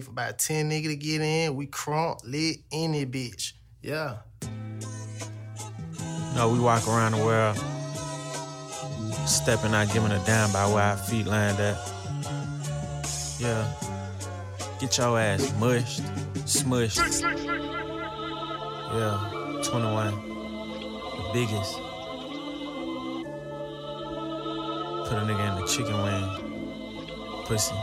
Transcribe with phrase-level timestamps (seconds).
[0.00, 1.54] For about 10 nigga to get in.
[1.56, 3.52] We crunk, lit, any bitch.
[3.82, 4.18] Yeah.
[6.34, 7.56] No, we walk around the world,
[9.26, 11.76] stepping out, giving a damn by where our feet land at.
[13.40, 13.66] Yeah.
[14.80, 16.02] Get your ass mushed,
[16.44, 16.98] smushed.
[18.94, 20.14] Yeah, 21.
[20.14, 21.74] The biggest.
[25.08, 27.44] Put a nigga in the chicken wing.
[27.46, 27.74] Pussy.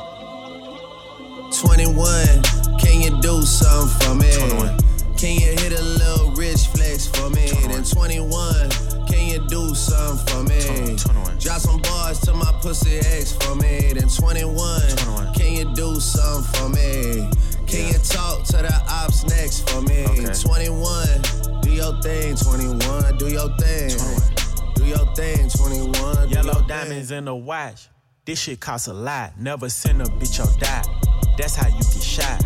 [1.59, 2.43] 21,
[2.79, 4.31] can you do something for me?
[4.31, 4.77] 21.
[5.17, 7.47] Can you hit a little rich flex for me?
[7.67, 8.69] Then 21,
[9.07, 10.59] can you do something for me?
[10.61, 11.37] 21, 21.
[11.37, 13.93] Drop some bars to my pussy ex for me.
[13.93, 15.33] Then 21, 21.
[15.33, 17.29] can you do something for me?
[17.67, 20.05] Can you talk to the ops next for me?
[20.05, 20.33] Okay.
[20.33, 23.89] 21, do your thing, 21, do your thing.
[23.89, 24.73] 21.
[24.75, 26.29] Do your thing, 21.
[26.29, 27.87] Yellow diamonds in the watch.
[28.25, 29.39] This shit costs a lot.
[29.39, 31.04] Never send a bitch or die.
[31.37, 32.43] That's how you get shot.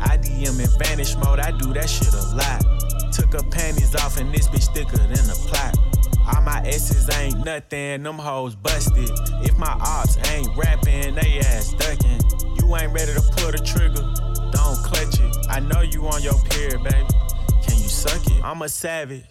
[0.00, 1.38] I DM in vanish mode.
[1.38, 3.12] I do that shit a lot.
[3.12, 5.76] Took her panties off and this bitch thicker than a plot.
[6.26, 8.02] All my S's ain't nothing.
[8.02, 9.10] Them hoes busted.
[9.44, 12.20] If my ops ain't rapping, they ass ducking.
[12.58, 14.02] You ain't ready to pull the trigger.
[14.50, 15.46] Don't clutch it.
[15.48, 17.06] I know you on your period, baby.
[17.66, 18.42] Can you suck it?
[18.44, 19.24] I'm a savage.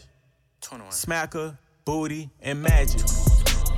[0.61, 0.91] 21.
[0.91, 3.01] Smacker, booty, and magic.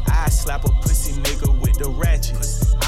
[0.07, 2.37] I slap a pussy nigga with the ratchet.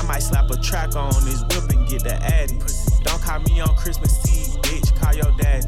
[0.05, 2.59] I might slap a track on his whip and get the addy.
[3.03, 4.95] Don't call me on Christmas Eve, bitch.
[4.99, 5.63] Call your dad.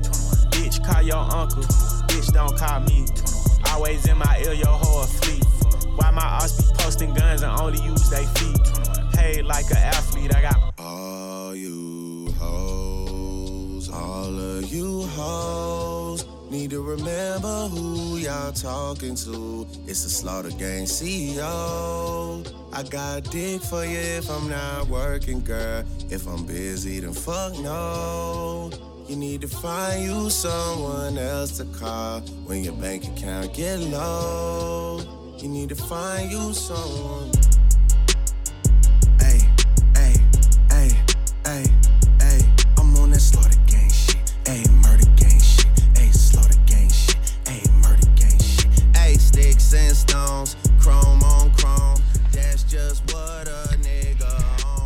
[0.53, 1.63] Bitch, call your uncle.
[2.05, 3.07] Bitch, don't call me.
[3.71, 5.43] Always in my ear, your whole fleet.
[5.95, 8.61] Why my ass be posting guns and only use they feet?
[9.13, 15.86] Paid like an athlete, I got All you hoes, all of you hoes,
[16.49, 19.67] need to remember who y'all talking to.
[19.85, 22.45] It's the Slaughter Gang CEO.
[22.73, 25.83] I got dick for you if I'm not working, girl.
[26.09, 28.71] If I'm busy, then fuck no.
[29.07, 35.01] You need to find you someone else to call when your bank account get low.
[35.37, 37.31] You need to find you someone.
[39.19, 39.39] Hey,
[39.95, 40.15] hey,
[40.71, 40.89] ay,
[41.45, 41.76] ay,
[50.07, 52.01] stones, chrome on chrome.
[52.31, 53.66] That's just what a.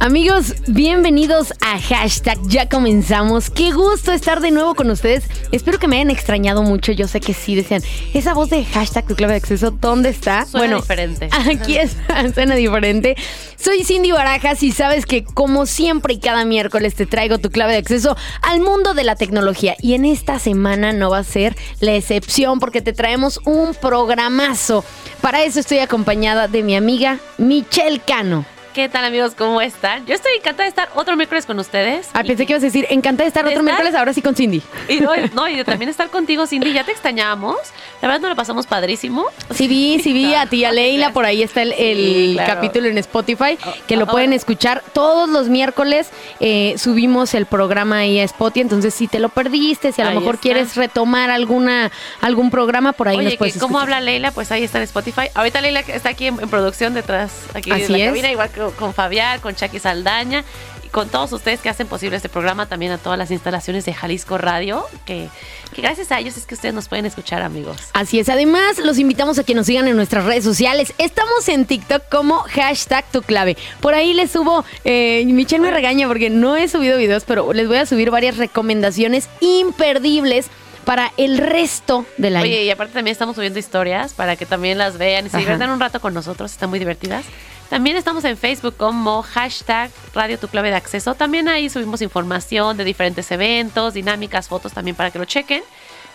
[0.02, 2.40] Amigos, bienvenidos a Hashtag.
[2.48, 3.52] Ya comenzamos.
[3.52, 5.26] Qué gusto estar de nuevo con ustedes.
[5.52, 6.92] Espero que me hayan extrañado mucho.
[6.92, 7.84] Yo sé que sí decían,
[8.16, 10.48] esa voz de Hashtag tu clave de acceso, ¿dónde está?
[10.48, 11.30] Suena diferente.
[11.52, 13.16] Aquí está, suena diferente.
[13.58, 17.74] Soy Cindy Barajas y sabes que como siempre y cada miércoles te traigo tu clave
[17.74, 19.76] de acceso al mundo de la tecnología.
[19.84, 24.84] Y en esta semana no va a ser la excepción porque te traemos un programazo.
[25.22, 28.48] Para eso estoy acompañada de mi amiga Michelle Cano.
[28.74, 29.34] ¿Qué tal amigos?
[29.38, 30.06] ¿Cómo están?
[30.06, 32.08] Yo estoy encantada de estar otro miércoles con ustedes.
[32.14, 33.76] Ah, pensé que ibas a decir, encantada de estar ¿De otro estar?
[33.76, 34.62] miércoles, ahora sí con Cindy.
[34.88, 36.72] Y no, no, y de también estar contigo, Cindy.
[36.72, 37.58] Ya te extrañábamos.
[38.02, 39.26] La verdad, nos lo pasamos padrísimo.
[39.54, 42.54] Sí vi, sí vi a ti, a Leila, por ahí está el, el Sí, claro.
[42.56, 46.10] capítulo en Spotify, que lo ahora- pueden escuchar todos los miércoles.
[46.40, 50.12] eh, subimos el programa ahí a Spotify, entonces si te lo perdiste, si a lo
[50.12, 50.44] Ahí mejor está.
[50.44, 53.96] quieres retomar alguna algún programa, por ahí Oye, nos puedes cómo escuchar.
[53.96, 55.24] habla Leila, pues ahí está en Spotify.
[55.36, 58.06] Ahorita Leila está aquí en, en producción detrás, aquí Así en la es.
[58.08, 60.44] cabina, igual que con Fabián, con Chucky Saldaña
[60.86, 63.94] y con todos ustedes que hacen posible este programa, también a todas las instalaciones de
[63.94, 65.30] Jalisco Radio, que,
[65.76, 67.78] gracias a ellos es que ustedes nos pueden escuchar, amigos.
[67.94, 70.94] Así es, además los invitamos a que nos sigan en nuestras redes sociales.
[70.98, 73.58] Estamos en TikTok como hashtag tu clave.
[73.80, 77.68] Por ahí les subo, eh, Michelle me regaña porque no he subido videos, pero les
[77.68, 80.50] voy a subir varias recomendaciones imperdibles
[80.86, 82.46] para el resto del año.
[82.46, 85.46] Oye, y aparte también estamos subiendo historias para que también las vean y se Ajá.
[85.46, 87.26] diviertan un rato con nosotros, están muy divertidas.
[87.70, 91.16] También estamos en Facebook como hashtag Radio Tu Clave de Acceso.
[91.16, 95.64] También ahí subimos información de diferentes eventos, dinámicas, fotos también para que lo chequen.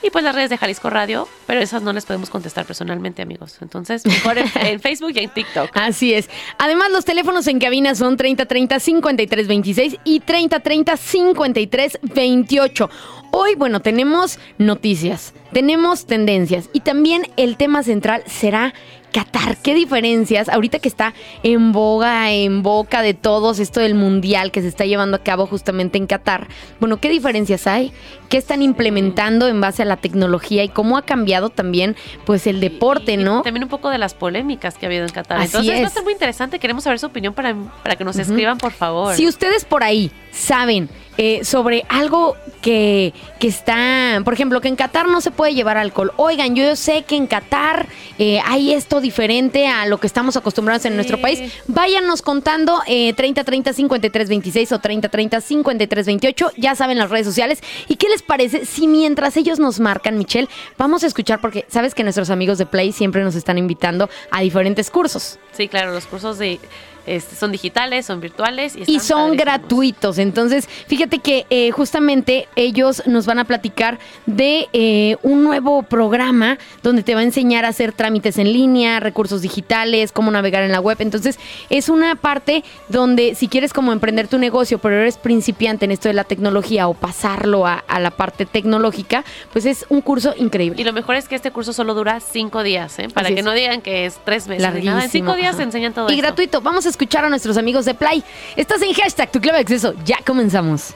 [0.03, 3.57] Y pues las redes de Jalisco Radio, pero esas no les podemos contestar personalmente, amigos.
[3.63, 5.71] Entonces, mejor en, en Facebook y en TikTok.
[5.75, 6.29] Así es.
[6.59, 12.91] Además, los teléfonos en cabina son 3030-5326 y 3030-5328.
[13.37, 18.73] Hoy, bueno, tenemos noticias, tenemos tendencias y también el tema central será
[19.13, 19.59] Qatar.
[19.59, 20.49] ¿Qué diferencias?
[20.49, 24.85] Ahorita que está en boga, en boca de todos esto del mundial que se está
[24.85, 26.49] llevando a cabo justamente en Qatar.
[26.81, 27.93] Bueno, ¿qué diferencias hay?
[28.29, 31.95] ¿Qué están implementando en base a la tecnología y cómo ha cambiado también
[32.25, 33.43] pues el deporte, Y ¿no?
[33.43, 35.39] También un poco de las polémicas que ha habido en Qatar.
[35.39, 35.93] Así Entonces va a es.
[35.93, 36.59] ser muy interesante.
[36.59, 39.15] Queremos saber su opinión para, para que nos escriban, por favor.
[39.15, 44.77] Si ustedes por ahí saben eh, sobre algo que, que está, por ejemplo, que en
[44.77, 46.13] Qatar no se puede llevar alcohol.
[46.17, 47.87] Oigan, yo sé que en Qatar
[48.19, 50.97] eh, hay esto diferente a lo que estamos acostumbrados en Sí.
[50.97, 51.53] nuestro país.
[51.69, 56.53] Váyanos contando eh, 30 30 53 26 o 30 30 53 28.
[56.57, 57.61] Ya saben las redes sociales.
[57.89, 60.49] ¿Y qué les parece si mientras ellos nos marcan, Michelle,
[60.79, 61.41] vamos a escuchar?
[61.41, 65.39] Porque sabes que nuestros amigos de Play siempre nos están invitando a diferentes cursos.
[65.53, 66.59] Sí, claro, los cursos de,
[67.07, 68.75] este, son digitales, son virtuales.
[68.77, 69.37] Y, y son padrísimos.
[69.37, 70.19] gratuitos.
[70.19, 76.59] Entonces, fíjate que eh, justamente ellos nos van a platicar de eh, un nuevo programa
[76.83, 80.73] donde te va a enseñar a hacer trámites en línea, recursos digitales, cómo navegar en
[80.73, 80.97] la web.
[81.01, 81.39] Entonces,
[81.71, 86.09] es una parte donde si quieres como emprender tu negocio, pero eres principiante en esto
[86.09, 90.81] de la tecnología o pasarlo a, a la parte tecnológica, pues es un curso increíble.
[90.81, 93.09] Y lo mejor es que este curso solo dura cinco días, ¿eh?
[93.13, 93.45] Para Así que es.
[93.47, 94.63] no digan que es tres meses.
[94.85, 95.05] nada.
[95.05, 96.23] En cinco días te enseñan todo Y esto.
[96.23, 96.61] gratuito.
[96.61, 98.25] Vamos a escuchar a nuestros amigos de Play.
[98.57, 99.95] Estás en hashtag tu clave de acceso.
[100.05, 100.95] Ya comenzamos.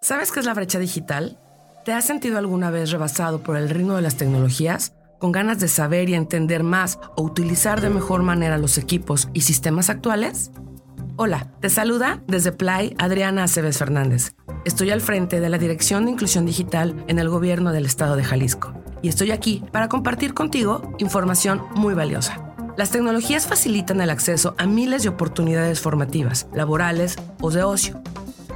[0.00, 1.38] ¿Sabes qué es la brecha digital?
[1.84, 4.92] ¿Te has sentido alguna vez rebasado por el ritmo de las tecnologías?
[5.18, 9.40] ¿Con ganas de saber y entender más o utilizar de mejor manera los equipos y
[9.40, 10.52] sistemas actuales?
[11.16, 14.36] Hola, te saluda desde Play Adriana Aceves Fernández.
[14.64, 18.22] Estoy al frente de la Dirección de Inclusión Digital en el Gobierno del Estado de
[18.22, 18.72] Jalisco
[19.02, 22.54] y estoy aquí para compartir contigo información muy valiosa.
[22.76, 28.00] Las tecnologías facilitan el acceso a miles de oportunidades formativas, laborales o de ocio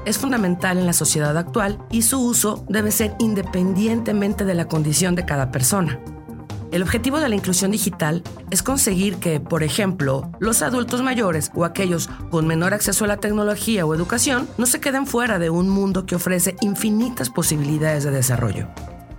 [0.05, 5.15] es fundamental en la sociedad actual y su uso debe ser independientemente de la condición
[5.15, 6.01] de cada persona.
[6.73, 11.67] El objetivo de la inclusión digital es conseguir que, por ejemplo, los adultos mayores o
[11.67, 15.69] aquellos con menor acceso a la tecnología o educación no se queden fuera de un
[15.69, 18.69] mundo que ofrece infinitas posibilidades de desarrollo.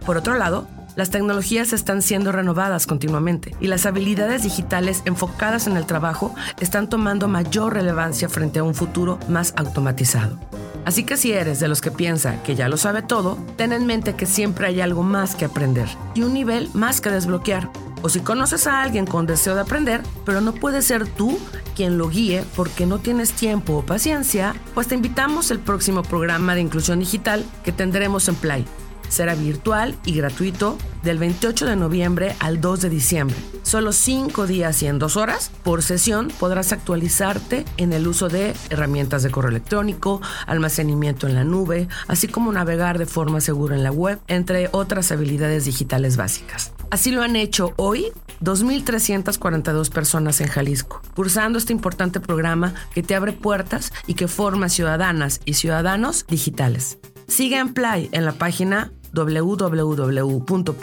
[0.04, 5.78] Por otro lado, las tecnologías están siendo renovadas continuamente y las habilidades digitales enfocadas en
[5.78, 10.40] el trabajo están tomando mayor relevancia frente a un futuro más automatizado.
[10.86, 13.86] Así que si eres de los que piensa que ya lo sabe todo, ten en
[13.86, 17.70] mente que siempre hay algo más que aprender y un nivel más que desbloquear.
[18.02, 21.40] O si conoces a alguien con deseo de aprender, pero no puedes ser tú
[21.74, 26.54] quien lo guíe porque no tienes tiempo o paciencia, pues te invitamos al próximo programa
[26.54, 28.66] de inclusión digital que tendremos en Play.
[29.14, 33.36] Será virtual y gratuito del 28 de noviembre al 2 de diciembre.
[33.62, 38.56] Solo 5 días y en 2 horas por sesión podrás actualizarte en el uso de
[38.72, 43.84] herramientas de correo electrónico, almacenamiento en la nube, así como navegar de forma segura en
[43.84, 46.72] la web, entre otras habilidades digitales básicas.
[46.90, 48.08] Así lo han hecho hoy
[48.42, 54.70] 2.342 personas en Jalisco, cursando este importante programa que te abre puertas y que forma
[54.70, 56.98] ciudadanas y ciudadanos digitales.
[57.28, 60.74] Sigue en Play en la página www.play.mx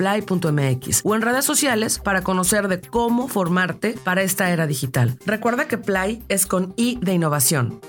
[1.05, 5.19] o en redes sociales para conocer de cómo formarte para esta era digital.
[5.27, 7.81] Recuerda que Play es con I de innovación.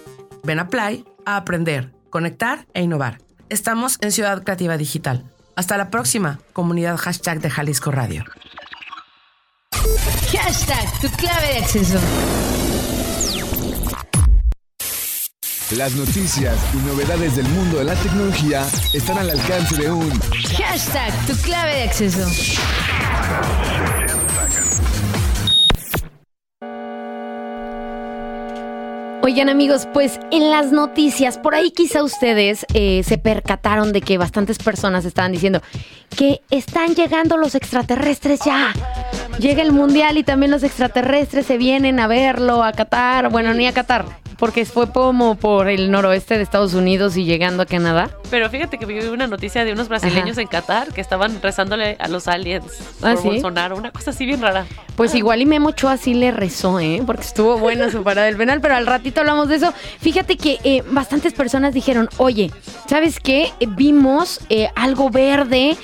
[0.44, 3.20] Ven a Play a aprender, conectar e innovar.
[3.50, 5.25] Estamos en Ciudad Creativa Digital.
[5.56, 8.24] Hasta la próxima, comunidad hashtag de Jalisco Radio.
[10.32, 12.00] Hashtag tu clave de acceso.
[15.78, 20.12] Las noticias y novedades del mundo de la tecnología están al alcance de un
[20.58, 22.28] Hashtag tu clave de acceso.
[29.24, 34.18] Oigan amigos, pues en las noticias, por ahí quizá ustedes eh, se percataron de que
[34.18, 35.62] bastantes personas estaban diciendo
[36.18, 38.74] que están llegando los extraterrestres ya.
[39.40, 43.30] Llega el mundial y también los extraterrestres se vienen a verlo, a Qatar.
[43.30, 47.62] Bueno, ni a Qatar, porque fue como por el noroeste de Estados Unidos y llegando
[47.62, 48.10] a Canadá.
[48.31, 52.07] Pero fíjate que vi una noticia de unos brasileños en Qatar que estaban rezándole a
[52.07, 52.65] los aliens
[53.03, 53.27] ¿Ah, por sí?
[53.27, 54.65] Bolsonaro, una cosa así bien rara.
[54.95, 57.03] Pues igual y Memo Ochoa sí le rezó, ¿eh?
[57.05, 59.74] Porque estuvo buena su parada del penal, pero al ratito hablamos de eso.
[60.00, 62.51] Fíjate que eh, bastantes personas dijeron, oye,
[62.88, 63.53] ¿sabes qué?
[63.60, 65.77] Eh, Vimos eh, algo verde,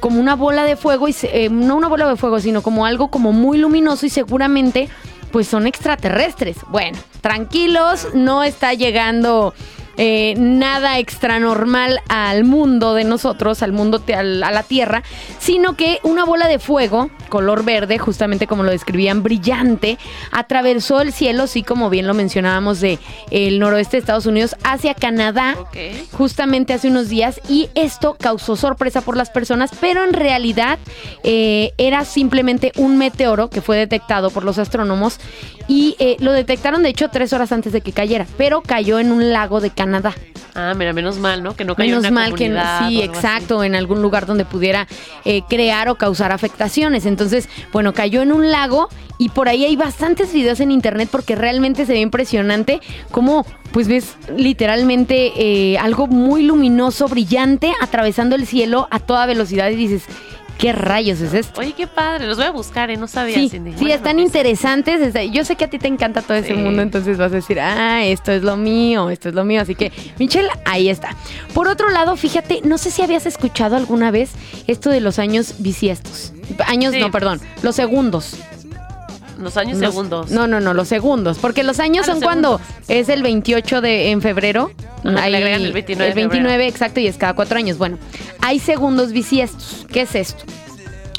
[0.00, 2.84] como una bola de fuego, y se- eh, no una bola de fuego, sino como
[2.84, 4.88] algo como muy luminoso y seguramente
[5.34, 6.58] pues son extraterrestres.
[6.68, 9.52] Bueno, tranquilos, no está llegando
[9.96, 15.02] eh, nada extra normal al mundo de nosotros, al mundo, te- al- a la Tierra,
[15.38, 19.98] sino que una bola de fuego, color verde, justamente como lo describían, brillante,
[20.32, 22.98] atravesó el cielo, sí, como bien lo mencionábamos, de
[23.30, 25.56] el noroeste de Estados Unidos hacia Canadá
[26.12, 30.78] justamente hace unos días y esto causó sorpresa por las personas, pero en realidad
[31.22, 35.18] eh, era simplemente un meteoro que fue detectado por los astrónomos
[35.68, 39.12] y eh, lo detectaron de hecho tres horas antes de que cayera, pero cayó en
[39.12, 39.83] un lago de Canadá.
[40.56, 41.56] Ah, mira, menos mal, ¿no?
[41.56, 43.02] Que no cayó Menos en una mal que sí, así.
[43.02, 44.86] exacto, en algún lugar donde pudiera
[45.24, 47.06] eh, crear o causar afectaciones.
[47.06, 48.88] Entonces, bueno, cayó en un lago
[49.18, 53.88] y por ahí hay bastantes videos en internet porque realmente se ve impresionante cómo, pues
[53.88, 60.04] ves literalmente eh, algo muy luminoso, brillante, atravesando el cielo a toda velocidad y dices,
[60.58, 61.60] ¿qué rayos es esto?
[61.60, 62.26] Oye, qué padre.
[62.26, 62.96] Los voy a buscar, ¿eh?
[62.96, 63.74] No sabía, Sí, Cindy.
[63.78, 65.00] sí, están interesantes.
[65.00, 67.60] está- Yo sé que a ti te encanta todo ese mundo, entonces vas a decir,
[67.60, 69.60] ah, esto es lo mío, esto es lo mío.
[69.60, 71.10] Así que, Michelle, ahí está.
[71.52, 74.30] Por otro lado, fíjate, no sé si habías escuchado alguna vez
[74.66, 76.32] esto de los años bisiestos.
[76.66, 77.00] Años, Sí.
[77.00, 78.36] no, perdón, los segundos.
[79.44, 80.30] Los años Los- segundos.
[80.30, 81.38] No, no, no, los segundos.
[81.38, 84.72] Porque los años Ah, son los cuando es el 28 de en febrero.
[85.04, 87.78] Le agregan el 29 de el 29, exacto, y es cada cuatro años.
[87.78, 87.98] Bueno,
[88.40, 89.86] hay segundos bisiestos.
[89.92, 90.44] ¿Qué es esto?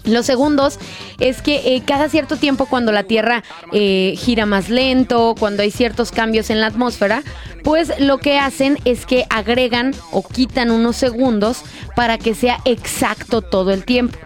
[0.05, 0.77] Los segundos
[1.19, 5.71] es que eh, cada cierto tiempo cuando la Tierra eh, gira más lento, cuando hay
[5.71, 7.23] ciertos cambios en la atmósfera,
[7.63, 11.63] pues lo que hacen es que agregan o quitan unos segundos
[11.95, 14.17] para que sea exacto todo el tiempo.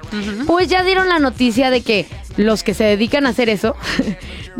[0.47, 2.05] Pues ya dieron la noticia de que
[2.39, 3.75] los que se dedican a hacer eso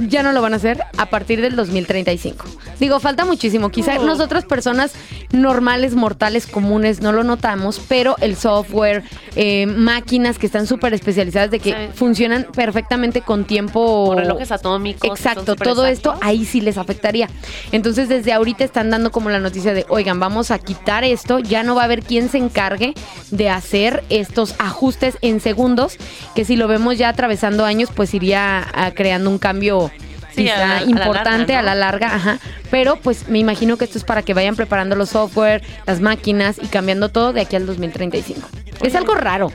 [0.07, 2.45] ya no lo van a hacer a partir del 2035.
[2.79, 3.69] Digo, falta muchísimo.
[3.69, 4.03] Quizá Oh.
[4.05, 4.93] nosotras personas
[5.31, 9.03] normales, mortales, comunes, no lo notamos, pero el software,
[9.35, 11.77] eh, máquinas que están súper especializadas de que Sí.
[11.95, 13.79] funcionan perfectamente con tiempo.
[13.81, 15.09] O relojes atómicos.
[15.09, 17.29] Exacto, todo esto ahí sí les afectaría.
[17.71, 21.63] Entonces desde ahorita están dando como la noticia de, oigan, vamos a quitar esto, ya
[21.63, 22.93] no va a haber quien se encargue
[23.31, 25.97] de hacer estos ajustes en segundos,
[26.35, 29.88] que si lo vemos ya atravesando años, pues iría ah, creando un cambio
[30.36, 32.39] Sí, quizá a la- a la importante larga, a la larga, ajá.
[32.71, 36.57] Pero pues me imagino que esto es para que vayan preparando los software, las máquinas
[36.62, 38.48] y cambiando todo de aquí al 2035.
[38.81, 39.51] Es algo raro.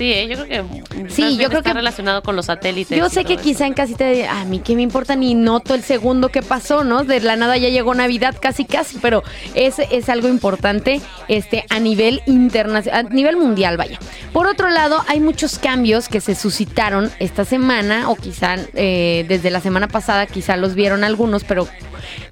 [0.00, 0.28] Sí, ¿eh?
[0.28, 1.10] yo creo que.
[1.10, 2.96] Sí, yo creo está que- relacionado con los satélites.
[2.98, 3.64] Yo sé que todo quizá eso.
[3.64, 7.04] en casita de, a mí qué me importa ni noto el segundo que pasó, ¿no?
[7.04, 9.22] De la nada ya llegó Navidad casi casi, pero
[9.54, 13.98] es, es algo importante este a nivel internacional, a nivel mundial, vaya.
[14.32, 19.50] Por otro lado, hay muchos cambios que se suscitaron esta semana o quizá eh, desde
[19.50, 21.68] la semana pasada, quizá los vieron algunos, pero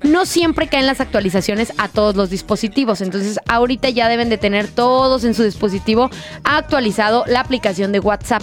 [0.02, 3.02] no siempre caen las actualizaciones a todos los dispositivos.
[3.02, 6.08] Entonces, ahorita ya deben de tener todos en su dispositivo
[6.44, 7.57] actualizado la aplicación
[7.92, 8.42] de WhatsApp.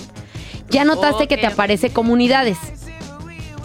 [0.69, 1.53] Ya notaste que te Ok.
[1.53, 2.57] aparece comunidades.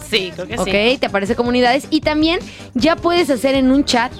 [0.09, 0.97] Sí, creo que Ok, sí.
[0.99, 2.39] te aparece comunidades y también
[2.73, 4.11] ya puedes hacer en un chat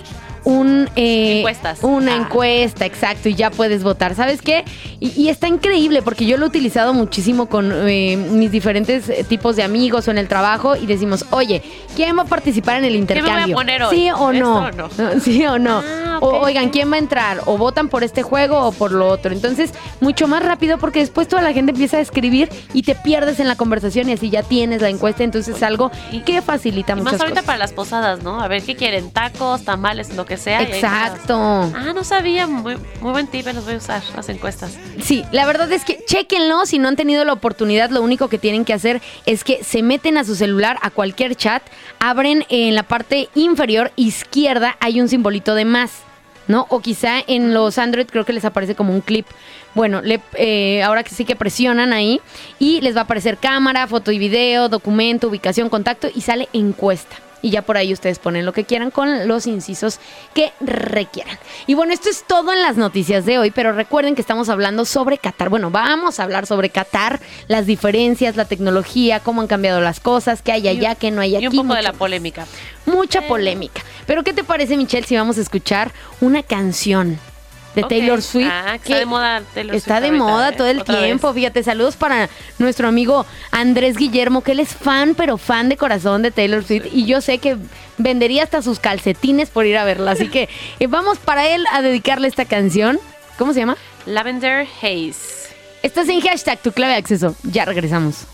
[0.44, 1.80] un eh, Encuestas.
[1.84, 2.18] una Ah.
[2.18, 4.16] encuesta, exacto, y ya puedes votar.
[4.16, 4.66] ¿Sabes qué?
[5.00, 9.24] Y, y está increíble porque yo lo he utilizado muchísimo con eh, mis diferentes eh,
[9.24, 11.62] tipos de amigos o en el trabajo y decimos, oye,
[11.96, 13.56] ¿quién va a participar en el me voy a intercambio?
[13.56, 13.96] poner hoy?
[13.96, 14.68] ¿Sí o no?
[14.70, 15.20] ¿Esto o no?
[15.20, 15.82] ¿Sí o no?
[15.86, 16.70] Ah, O, ok, oigan.
[16.70, 17.42] ¿quién va a entrar?
[17.46, 19.32] O votan por este juego o por lo otro.
[19.34, 19.72] Entonces,
[20.02, 23.48] mucho más rápido porque después toda la gente empieza a escribir y te pierdes en
[23.48, 25.24] la conversación y así ya tienes la encuesta.
[25.24, 25.92] Entonces, es algo
[26.26, 27.46] que facilita Y muchas más ahorita cosas.
[27.46, 28.42] para las posadas, ¿no?
[28.42, 30.62] A ver qué quieren, tacos, tamales, lo que sea.
[30.64, 31.36] Exacto.
[31.76, 32.48] Ah, no sabía.
[32.48, 34.78] Muy, muy buen tip, los voy a usar, las encuestas.
[35.04, 36.66] Sí, la verdad es que chequenlo.
[36.66, 39.84] Si no han tenido la oportunidad, lo único que tienen que hacer es que se
[39.84, 41.62] meten a su celular, a cualquier chat,
[42.00, 45.92] abren en la parte inferior izquierda, hay un simbolito de más.
[46.48, 46.66] ¿No?
[46.70, 49.26] O quizá en los Android creo que les aparece como un clip.
[49.74, 52.20] Bueno, le- eh, ahora que sí que presionan ahí
[52.60, 57.16] y les va a aparecer cámara, foto y video, documento, ubicación, contacto y sale encuesta.
[57.42, 60.00] Y ya por ahí ustedes ponen lo que quieran con los incisos
[60.34, 61.38] que requieran.
[61.68, 64.86] Y bueno, esto es todo en las noticias de hoy, pero recuerden que estamos hablando
[64.86, 65.50] sobre Qatar.
[65.50, 70.42] Bueno, vamos a hablar sobre Qatar, las diferencias, la tecnología, cómo han cambiado las cosas,
[70.42, 71.46] qué hay allá, qué no hay aquí.
[71.46, 72.46] Y un poco de la polémica.
[72.86, 73.82] Mucha polémica.
[74.06, 77.20] Pero ¿qué te parece, Michelle, si vamos a escuchar una canción
[77.76, 77.84] de.
[77.84, 78.50] Taylor Swift?
[78.52, 80.56] Ah, que está de moda Taylor Está Swift de ahorita, moda ¿eh?
[80.58, 80.86] todo el vez.
[81.00, 81.34] tiempo.
[81.34, 86.22] Fíjate, saludos para nuestro amigo Andrés Guillermo, que él es fan, pero fan de corazón
[86.22, 86.88] de Taylor Swift.
[86.92, 87.58] Y yo sé que
[87.98, 90.12] vendería hasta sus calcetines por ir a verla.
[90.12, 90.50] Así que
[90.80, 93.00] eh, vamos para él a dedicarle esta canción.
[93.38, 93.78] ¿Cómo se llama?
[94.06, 95.16] Lavender Haze.
[95.84, 97.36] Estás en hashtag tu clave de acceso.
[97.44, 98.26] Ya regresamos.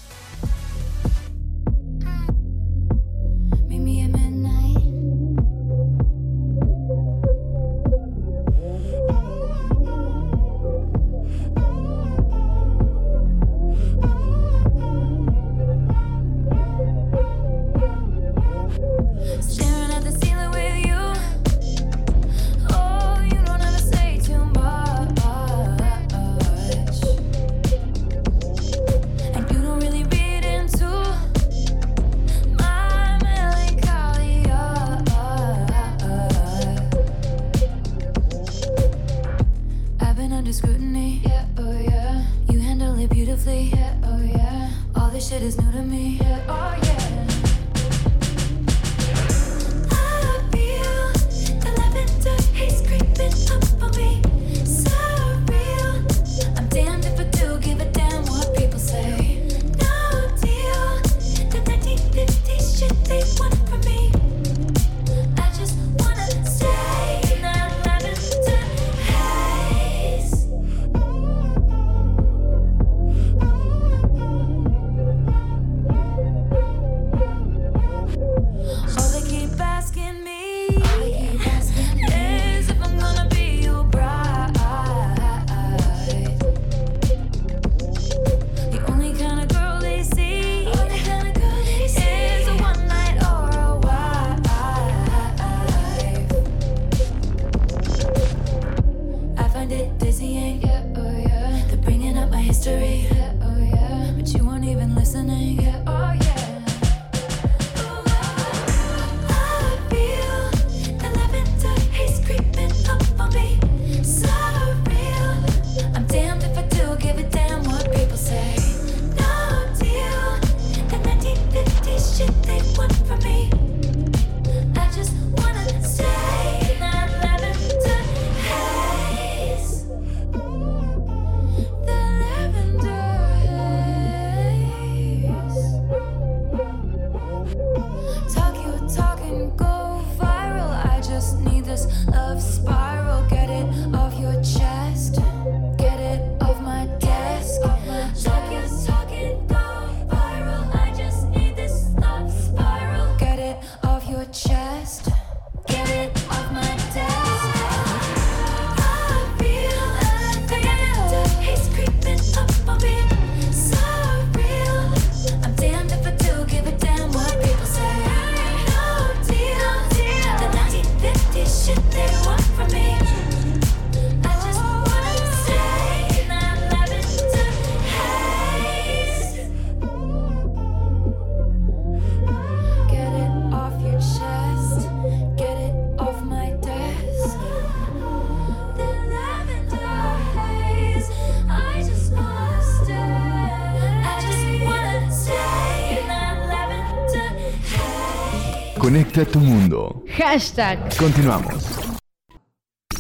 [199.26, 200.04] Tu mundo.
[200.16, 200.78] Hashtag.
[200.98, 201.64] Continuamos.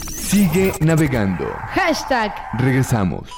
[0.09, 1.45] Sigue navegando.
[1.75, 2.33] Hashtag.
[2.57, 3.29] Regresamos.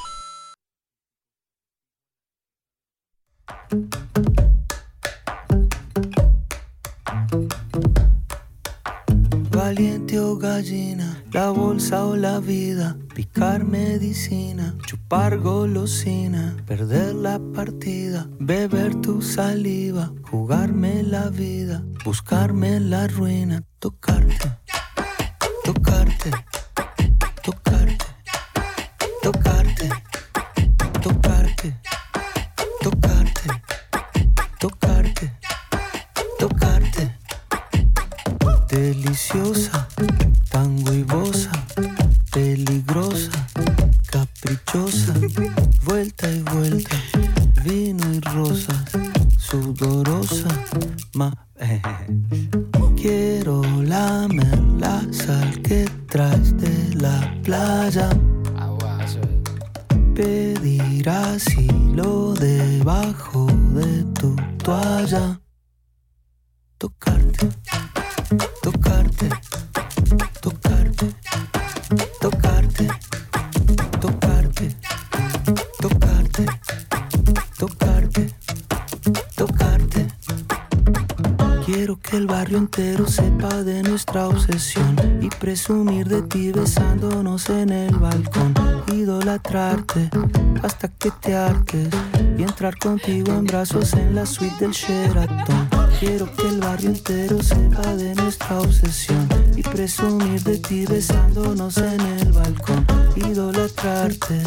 [9.51, 12.95] Valiente o gallina, la bolsa o la vida
[13.39, 23.07] dejar medicina, chupar golosina, perder la partida, beber tu saliva, jugarme la vida, buscarme la
[23.07, 24.68] ruina, tocarte
[90.99, 91.87] que te arques
[92.37, 95.69] y entrar contigo en brazos en la suite del Sheraton.
[95.97, 102.01] Quiero que el barrio entero sepa de nuestra obsesión y presumir de ti besándonos en
[102.01, 102.85] el balcón.
[103.15, 104.41] Idolatrarte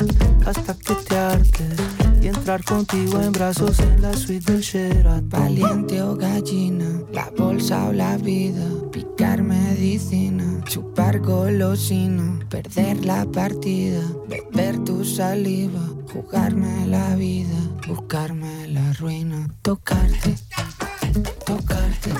[0.44, 1.76] hasta que te arques
[2.20, 5.28] y entrar contigo en brazos en la suite del Sheraton.
[5.30, 14.02] Valiente o gallina, la bolsa o la vida, picar medicina, chupar golosina, perder la partida
[14.84, 15.80] tu saliva,
[16.12, 20.34] jugarme la vida, buscarme la ruina, tocarte,
[21.44, 22.10] tocarte.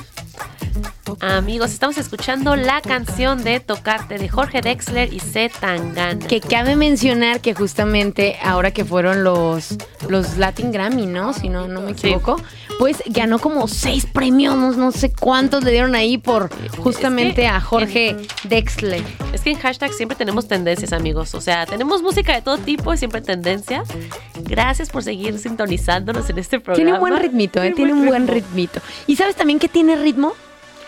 [1.20, 5.50] Amigos, estamos escuchando la canción de Tocarte de Jorge Dexler y C.
[5.60, 6.26] Tangana.
[6.26, 9.76] Que cabe mencionar que justamente ahora que fueron los,
[10.08, 11.32] los Latin Grammy, ¿no?
[11.32, 12.40] Si no, no me equivoco.
[12.82, 17.60] Pues ganó como seis premios, no, no sé cuántos le dieron ahí por justamente a
[17.60, 19.04] Jorge Dexler.
[19.32, 21.32] Es que en hashtag siempre tenemos tendencias, amigos.
[21.36, 23.88] O sea, tenemos música de todo tipo y siempre tendencias.
[24.42, 26.74] Gracias por seguir sintonizándonos en este programa.
[26.74, 27.70] Tiene un buen ritmito, ¿eh?
[27.70, 28.80] Tiene un buen ritmito.
[29.06, 30.32] ¿Y sabes también que tiene ritmo?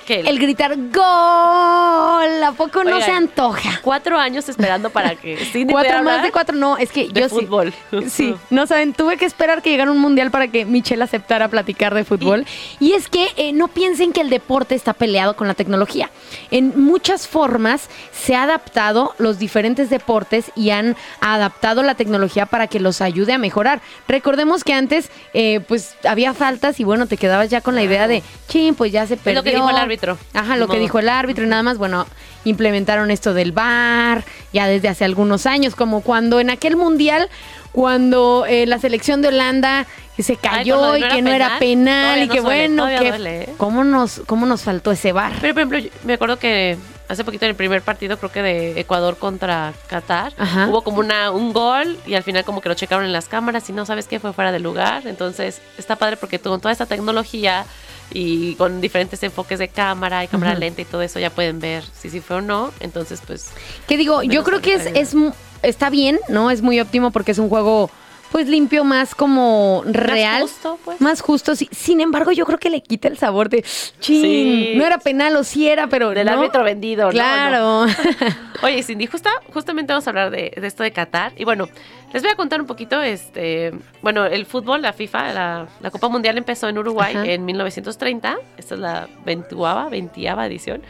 [0.06, 0.20] ¿Qué?
[0.20, 2.44] El gritar ¡Gol!
[2.44, 3.80] ¿A poco no se antoja?
[3.82, 7.28] Cuatro años esperando para que Cindy Cuatro más de cuatro, no, es que de yo
[7.28, 7.72] fútbol.
[7.90, 8.24] sí.
[8.24, 11.94] Sí, no saben, tuve que esperar que llegara un mundial para que Michelle aceptara platicar
[11.94, 12.46] de fútbol.
[12.80, 16.10] Y, es que eh, no piensen que el deporte está peleado con la tecnología.
[16.50, 22.66] En muchas formas se ha adaptado los diferentes deportes y han adaptado la tecnología para
[22.66, 23.80] que los ayude a mejorar.
[24.06, 28.06] Recordemos que antes, eh, pues había faltas y bueno, te quedabas ya con la idea
[28.06, 29.40] de, chin, pues ya se perdió.
[29.40, 29.93] Es lo que dijo el árbitro.
[30.32, 32.06] Ajá, lo que dijo el árbitro y nada más, bueno,
[32.44, 37.28] implementaron esto del VAR ya desde hace algunos años, como cuando en aquel mundial,
[37.72, 39.86] cuando eh, la selección de Holanda
[40.18, 43.54] se cayó y no que no era penal, y que bueno, que duele, ¿eh?
[43.56, 45.32] cómo nos cómo nos faltó ese VAR.
[45.40, 46.76] Pero, por ejemplo, yo me acuerdo que
[47.08, 50.68] hace poquito en el primer partido, creo que de Ecuador contra Qatar, Ajá.
[50.68, 53.68] hubo como una, un gol y al final como que lo checaron en las cámaras
[53.68, 55.06] y no sabes qué fue fuera de lugar.
[55.06, 57.66] Entonces está padre porque con toda esta tecnología
[58.12, 61.84] y con diferentes enfoques de cámara y cámara lenta y todo eso ya pueden ver
[61.94, 62.72] si sí fue o no.
[62.80, 63.50] Entonces, pues...
[63.88, 65.14] Que digo, yo creo que es, es
[65.62, 66.50] está bien, ¿no?
[66.50, 67.90] Es muy óptimo porque es un juego
[68.34, 70.42] pues limpio, más como real.
[70.42, 71.00] justo, pues.
[71.00, 71.68] Más justo, sí.
[71.70, 73.62] Sin embargo, yo creo que le quita el sabor de,
[74.00, 74.72] chin, Sí.
[74.74, 76.32] no era penal o sí era, pero Del no.
[76.32, 77.10] árbitro vendido, ¿no?
[77.12, 77.86] Claro.
[78.64, 81.32] Oye, Cindy, justa, justamente vamos a hablar de, de esto de Qatar.
[81.36, 81.68] Y bueno,
[82.12, 86.08] les voy a contar un poquito, este, bueno, el fútbol, la FIFA, la, la Copa
[86.08, 87.24] Mundial empezó en Uruguay Ajá.
[87.26, 88.36] en 1930.
[88.56, 90.82] Esta es la veintuava, veintiava edición.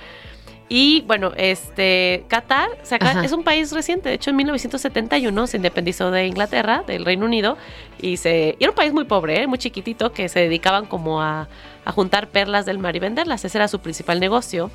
[0.76, 3.24] Y bueno, este, Qatar o sea, Ajá.
[3.24, 4.08] es un país reciente.
[4.08, 7.56] De hecho, en 1971 se independizó de Inglaterra, del Reino Unido.
[8.00, 9.46] Y, se, y era un país muy pobre, ¿eh?
[9.46, 11.46] muy chiquitito, que se dedicaban como a,
[11.84, 13.44] a juntar perlas del mar y venderlas.
[13.44, 14.72] Ese era su principal negocio.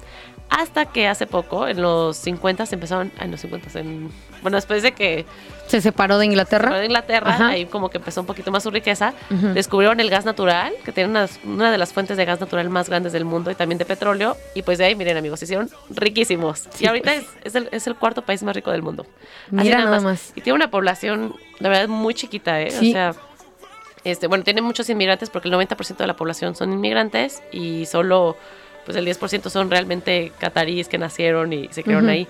[0.50, 4.10] Hasta que hace poco, en los 50 se empezaron, en los 50, en,
[4.42, 5.26] bueno, después de que
[5.68, 6.78] Se separó de Inglaterra.
[6.80, 7.48] de Inglaterra, Ajá.
[7.50, 11.10] ahí como que empezó un poquito más su riqueza, descubrieron el gas natural, que tiene
[11.12, 13.86] una, una de las fuentes de gas natural más grandes del mundo y también de
[13.86, 16.68] petróleo, y pues de ahí, miren amigos, se hicieron riquísimos.
[16.72, 17.26] Sí, y ahorita pues.
[17.44, 19.06] es, es el, es el cuarto país más rico del mundo.
[19.48, 20.32] Así Mira nada más.
[20.36, 22.72] Y tiene una población, la verdad, muy chiquita, ¿eh?
[22.72, 22.90] Sí.
[22.90, 23.16] O sea,
[24.04, 28.36] este, bueno, tiene muchos inmigrantes porque el 90% de la población son inmigrantes y solo
[28.90, 32.12] pues el 10% son realmente cataríes que nacieron y se criaron Ujú.
[32.12, 32.28] ahí.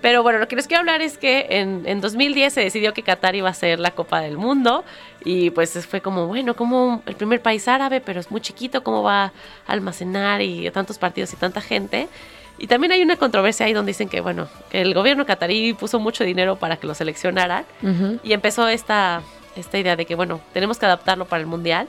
[0.00, 3.02] Pero bueno, lo que les quiero hablar es que en, en 2010 se decidió que
[3.02, 4.86] Qatar iba a ser la Copa del Mundo
[5.22, 9.02] y pues fue como, bueno, como el primer país árabe, pero es muy chiquito, ¿cómo
[9.02, 9.32] va a
[9.66, 12.08] almacenar y tantos partidos y tanta gente?
[12.56, 16.00] Y también hay una controversia ahí donde dicen que, bueno, que el gobierno catarí puso
[16.00, 18.18] mucho dinero para que lo seleccionaran Ujú.
[18.22, 19.20] y empezó esta,
[19.56, 21.86] esta idea de que, bueno, tenemos que adaptarlo para el Mundial.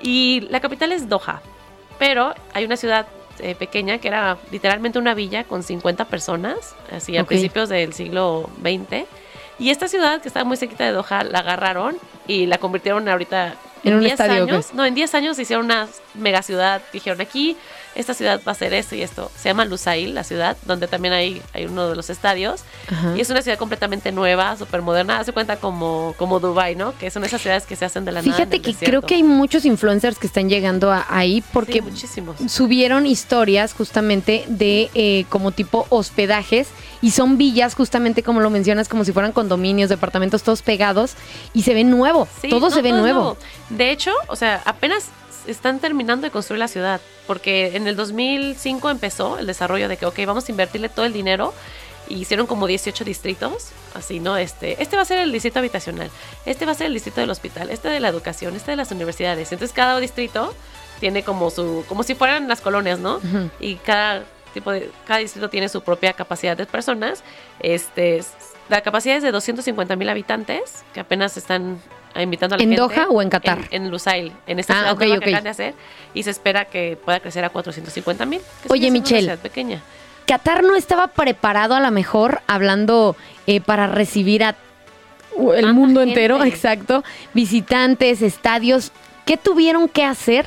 [0.00, 1.42] Y la capital es Doha,
[1.98, 3.06] pero hay una ciudad
[3.40, 8.48] eh, pequeña que era literalmente una villa con 50 personas, así a principios del siglo
[8.62, 9.06] XX.
[9.58, 11.96] Y esta ciudad, que estaba muy cerquita de Doha, la agarraron
[12.26, 14.74] y la convirtieron ahorita ¿En un 10 estadio, años.
[14.74, 16.82] No, en 10 años hicieron una mega ciudad.
[16.92, 17.56] Dijeron aquí,
[17.98, 19.30] esta ciudad va a ser esto y esto.
[19.36, 22.62] Se llama Lusail, la ciudad, donde también hay, hay uno de los estadios.
[22.90, 23.14] Ajá.
[23.16, 25.18] Y es una ciudad completamente nueva, súper moderna.
[25.20, 26.96] Hace cuenta como, como Dubai, ¿no?
[26.98, 28.28] Que son esas ciudades que se hacen de la nada.
[28.30, 28.86] en Fíjate que desierto.
[28.86, 32.36] creo que hay muchos influencers que están llegando a- ahí porque Sí, muchísimos.
[32.48, 36.68] subieron historias justamente de eh, como tipo hospedajes
[37.02, 41.14] y son villas justamente como lo mencionas como si fueran condominios, departamentos todos pegados
[41.52, 43.20] y se ve nuevo, Sí, todo no, se ve todo es nuevo.
[43.20, 43.38] nuevo.
[43.70, 45.06] De hecho, o sea, apenas
[45.50, 50.06] están terminando de construir la ciudad, porque en el 2005 empezó el desarrollo de que,
[50.06, 51.54] ok, vamos a invertirle todo el dinero.
[52.10, 54.38] Y hicieron como 18 distritos, así, ¿no?
[54.38, 56.10] Este, este va a ser el distrito habitacional,
[56.46, 58.90] este va a ser el distrito del hospital, este de la educación, este de las
[58.90, 59.52] universidades.
[59.52, 60.54] Entonces cada distrito
[61.00, 63.20] tiene como su, como si fueran las colonias, ¿no?
[63.60, 67.22] Y cada tipo de cada distrito tiene su propia capacidad de personas.
[67.60, 68.24] Este,
[68.68, 71.78] la capacidad es de 250 mil habitantes que apenas están
[72.22, 72.80] invitando a la ¿En gente.
[72.82, 73.58] Doha o en Qatar?
[73.70, 75.74] En, en Lusail, en esta Ah, ciudad que acaban de hacer
[76.14, 78.40] y se espera que pueda crecer a 450 mil.
[78.68, 79.24] Oye, Michelle.
[79.24, 79.82] Una ciudad pequeña.
[80.26, 84.56] Qatar no estaba preparado a lo mejor hablando eh, para recibir a
[85.56, 86.20] el mundo gente.
[86.20, 87.04] entero, exacto,
[87.34, 88.92] visitantes, estadios.
[89.24, 90.46] ¿Qué tuvieron que hacer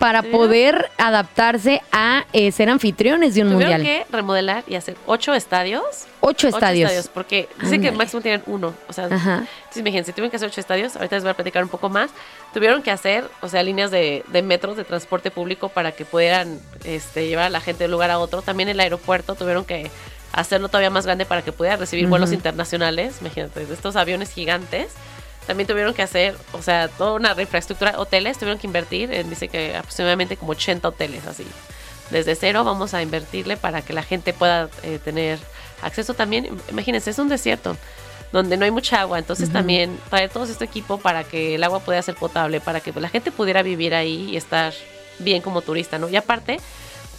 [0.00, 4.04] para Tuvieron- poder adaptarse a eh, ser anfitriones de un Tuvieron mundial?
[4.06, 5.84] que remodelar y hacer ocho estadios.
[6.20, 7.08] Ocho estadios.
[7.12, 8.74] porque dicen que máximo tienen uno.
[8.88, 9.34] O sea, Ajá.
[9.58, 10.96] entonces imagínense, tuvieron que hacer ocho estadios.
[10.96, 12.10] Ahorita les voy a platicar un poco más.
[12.54, 16.58] Tuvieron que hacer, o sea, líneas de, de metros, de transporte público para que pudieran
[16.84, 18.42] este, llevar a la gente de un lugar a otro.
[18.42, 19.90] También el aeropuerto tuvieron que
[20.32, 23.16] hacerlo todavía más grande para que pudiera recibir vuelos internacionales.
[23.20, 24.88] Imagínate, de estos aviones gigantes.
[25.46, 29.48] También tuvieron que hacer, o sea, toda una infraestructura, hoteles, tuvieron que invertir, en, dice
[29.48, 31.46] que aproximadamente como 80 hoteles así.
[32.10, 35.38] Desde cero vamos a invertirle para que la gente pueda eh, tener
[35.82, 36.48] acceso también.
[36.70, 37.76] Imagínense, es un desierto
[38.32, 41.80] donde no hay mucha agua, entonces también traer todo este equipo para que el agua
[41.80, 44.72] pudiera ser potable, para que la gente pudiera vivir ahí y estar
[45.18, 46.08] bien como turista, ¿no?
[46.08, 46.60] Y aparte,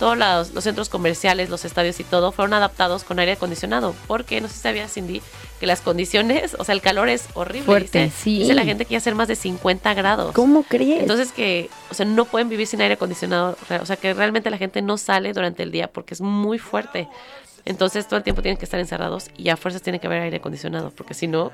[0.02, 4.42] todos los, los centros comerciales, los estadios y todo fueron adaptados con aire acondicionado, porque
[4.42, 5.22] no sé si sabías, Cindy,
[5.60, 7.68] que las condiciones, o sea, el calor es horrible.
[7.68, 8.40] Fuerte, dice, sí.
[8.40, 10.34] Dice la gente que iba a ser más de 50 grados.
[10.34, 11.02] ¿Cómo crees?
[11.02, 14.58] Entonces que, o sea, no pueden vivir sin aire acondicionado, o sea, que realmente la
[14.58, 17.08] gente no sale durante el día porque es muy fuerte.
[17.66, 20.38] Entonces todo el tiempo tienen que estar encerrados y a fuerzas tiene que haber aire
[20.38, 21.52] acondicionado, porque si no,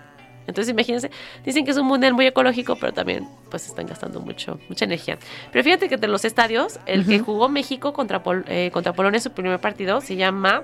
[0.48, 1.12] entonces imagínense,
[1.46, 5.18] dicen que es un mundial muy ecológico, pero también pues están gastando mucho, mucha energía.
[5.52, 9.18] Pero fíjate que de los estadios, el que jugó México contra, Pol- eh, contra Polonia
[9.18, 10.64] en su primer partido se llama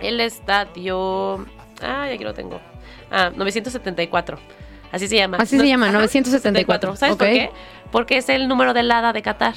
[0.00, 1.38] el estadio,
[1.82, 2.60] ah, ya aquí lo tengo,
[3.10, 4.38] ah, 974.
[4.90, 5.36] Así se llama.
[5.38, 6.96] Así se llama, 974.
[6.96, 7.50] ¿Sabes por qué?
[7.90, 9.54] Porque es el número del hada de Qatar.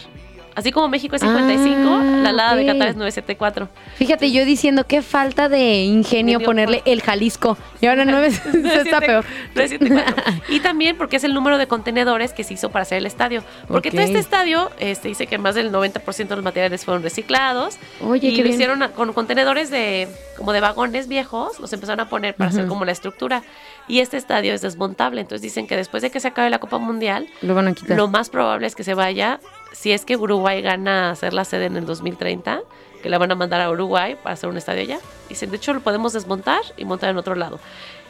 [0.56, 2.74] Así como México es 55, Ah, la LADA de ok.
[2.74, 3.70] Qatar es 974.
[3.96, 6.02] Fíjate, yo diciendo qué falta de ingenio
[6.34, 7.58] Ingenio, ponerle el Jalisco.
[7.80, 9.24] Y ahora no es, está peor.
[9.56, 10.34] 974.
[10.50, 13.44] y también porque es el número de contenedores que se hizo para hacer el estadio.
[13.68, 13.96] Porque Ok.
[13.96, 17.78] todo este estadio este, dice que más del 90% de los materiales fueron reciclados.
[18.02, 18.54] Oye, y lo bien.
[18.56, 22.70] hicieron con contenedores de como de vagones viejos, los empezaron a poner para hacer Ujú.
[22.70, 23.44] como la estructura.
[23.88, 25.22] Y este estadio es desmontable.
[25.22, 27.96] Entonces dicen que después de que se acabe la Copa Mundial, Lo van a quitar.
[27.98, 29.40] lo más probable es que se vaya,
[29.71, 32.62] si es que Uruguay gana hacer la sede en el 2030,
[33.01, 34.99] que la van a mandar a Uruguay para hacer un estadio allá.
[35.29, 37.60] Dicen, de hecho, lo podemos desmontar y montar en otro lado.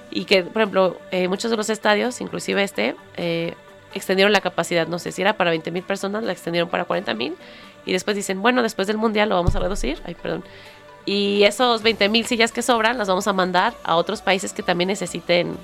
[0.10, 3.54] Y que, por ejemplo, eh, muchos de los estadios, inclusive este, eh,
[3.94, 7.14] extendieron la capacidad, no sé si era para 20 mil personas, la extendieron para 40
[7.14, 7.36] mil.
[7.86, 10.02] Y después dicen, bueno, después del Mundial lo vamos a reducir.
[10.06, 10.44] Ay, perdón.
[11.06, 14.62] Y esos 20 mil sillas que sobran las vamos a mandar a otros países que
[14.62, 15.58] también necesiten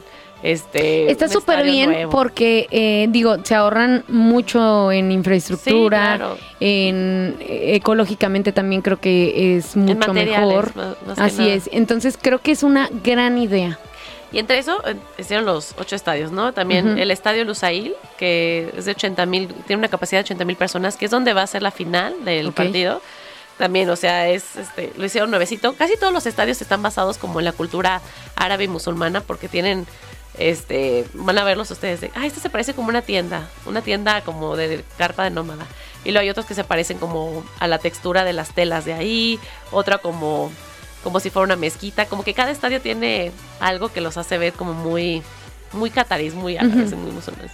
[0.44, 2.12] este Está súper bien nuevo.
[2.12, 6.38] porque, eh, digo, se ahorran mucho en infraestructura, Sí, claro.
[6.60, 10.76] en ecológicamente también creo que es mucho mejor.
[10.76, 11.70] más- más que Así es.
[11.72, 13.80] Entonces creo que es una gran idea.
[14.32, 16.52] Y entre eso eh, hicieron los ocho estadios, ¿no?
[16.54, 20.58] También el estadio Lusail, que es de 80 mil, tiene una capacidad de 80 mil
[20.58, 23.02] personas, que es donde va a ser la final del partido.
[23.58, 25.74] También, o sea, es, este, lo hicieron nuevecito.
[25.74, 28.02] Casi todos los estadios están basados como en la cultura
[28.36, 29.88] árabe y musulmana, porque tienen,
[30.38, 34.22] este, van a verlos ustedes de, ah, este se parece como una tienda, una tienda
[34.22, 35.66] como de carpa de nómada.
[36.04, 38.94] Y luego hay otros que se parecen como a la textura de las telas de
[38.94, 39.40] ahí,
[39.72, 40.52] otra como
[41.04, 44.52] como si fuera una mezquita, como que cada estadio tiene algo que los hace ver
[44.54, 45.22] como muy,
[45.72, 47.02] muy catarís, muy árabes, Ujú.
[47.02, 47.52] muy musulmanes.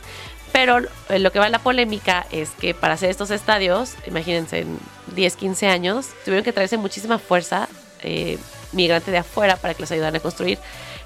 [0.51, 4.59] Pero eh, lo que va en la polémica es que para hacer estos estadios, imagínense,
[4.61, 4.79] en
[5.15, 7.67] 10, 15 años, tuvieron que traerse muchísima fuerza
[8.01, 8.37] eh,
[8.73, 10.59] migrante de afuera para que los ayudaran a construir.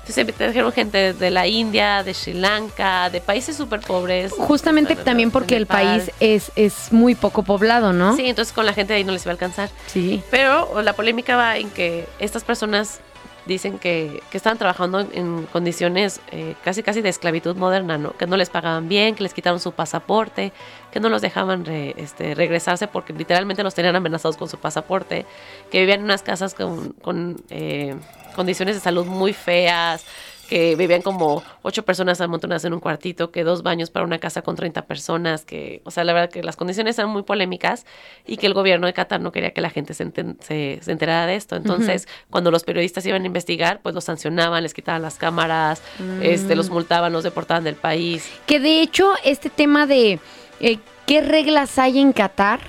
[0.07, 4.31] Entonces trajeron gente de la India, de Sri Lanka, de países súper pobres.
[4.31, 8.15] Justamente también porque el país es, es muy poco poblado, ¿no?
[8.15, 9.69] Sí, entonces con la gente de ahí no les iba a alcanzar.
[9.87, 10.23] Sí.
[10.31, 13.01] Pero la polémica va en que estas personas
[13.47, 18.15] dicen que, que estaban trabajando en, condiciones eh, casi casi de esclavitud moderna, ¿no?
[18.17, 20.53] Que no les pagaban bien, que les quitaron su pasaporte,
[20.91, 25.25] que no los dejaban este, regresarse porque literalmente los tenían amenazados con su pasaporte,
[25.71, 27.95] que vivían en unas casas con, con, eh,
[28.35, 30.05] condiciones de salud muy feas,
[30.47, 34.41] que vivían como ocho personas amontonadas en un cuartito, que dos baños para una casa
[34.41, 37.85] con 30 personas, que, o sea, la verdad que las condiciones eran muy polémicas
[38.25, 40.91] y que el gobierno de Qatar no quería que la gente se, enten- se, se
[40.91, 41.55] enterara de esto.
[41.55, 45.81] Entonces, cuando los periodistas iban a investigar, pues los sancionaban, les quitaban las cámaras,
[46.21, 48.29] este, los multaban, los deportaban del país.
[48.45, 50.19] Que de hecho, este tema de
[50.59, 52.59] eh, qué reglas hay en Qatar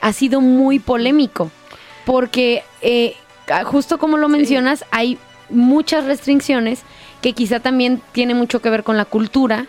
[0.00, 1.50] ha sido muy polémico.
[2.04, 3.14] Porque eh,
[3.64, 5.18] justo como lo mencionas, hay
[5.50, 6.82] muchas restricciones
[7.22, 9.66] que quizá también tiene mucho que ver con la cultura.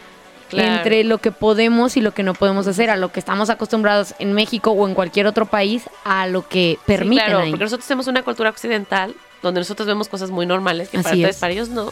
[0.50, 0.76] Claro.
[0.76, 4.14] Entre lo que podemos y lo que no podemos hacer, a lo que estamos acostumbrados
[4.20, 7.50] en México o en cualquier otro país, a lo que permiten sí, claro, ahí.
[7.50, 11.38] porque nosotros tenemos una cultura occidental donde nosotros vemos cosas muy normales que para ustedes,
[11.38, 11.92] para ellos no.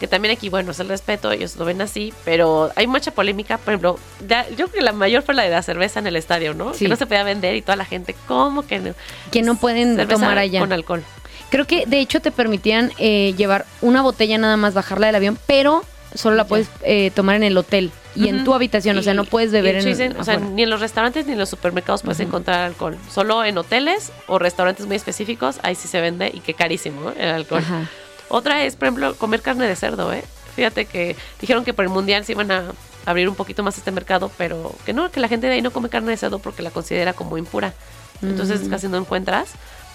[0.00, 3.58] Que también aquí, bueno, es el respeto, ellos lo ven así, pero hay mucha polémica.
[3.58, 6.16] Por ejemplo, ya- yo creo que la mayor fue la de la cerveza en el
[6.16, 6.74] estadio, ¿no?
[6.74, 6.86] Sí.
[6.86, 8.94] Que no se podía vender y toda la gente, ¿cómo que no?
[9.30, 10.58] Que no pueden Cerveza tomar allá.
[10.60, 11.04] Con alcohol.
[11.50, 15.38] Creo que de hecho te permitían eh, llevar una botella nada más, bajarla del avión,
[15.46, 15.84] pero
[16.14, 19.24] solo la puedes eh, tomar en el hotel y en tu habitación, o sea, no
[19.24, 22.18] puedes beber en dicen, o sea, ni en los restaurantes ni en los supermercados puedes
[22.20, 22.96] encontrar alcohol.
[23.08, 27.14] Solo en hoteles o restaurantes muy específicos, ahí sí se vende y que carísimo ¿eh?
[27.18, 27.62] el alcohol.
[27.64, 27.88] Ajá.
[28.28, 30.24] Otra es, por ejemplo, comer carne de cerdo, ¿eh?
[30.56, 32.64] Fíjate que dijeron que por el mundial se iban a
[33.06, 35.70] abrir un poquito más este mercado, pero que no, que la gente de ahí no
[35.70, 37.72] come carne de cerdo porque la considera como impura.
[38.22, 38.70] Entonces Mm.
[38.70, 39.50] casi no encuentras.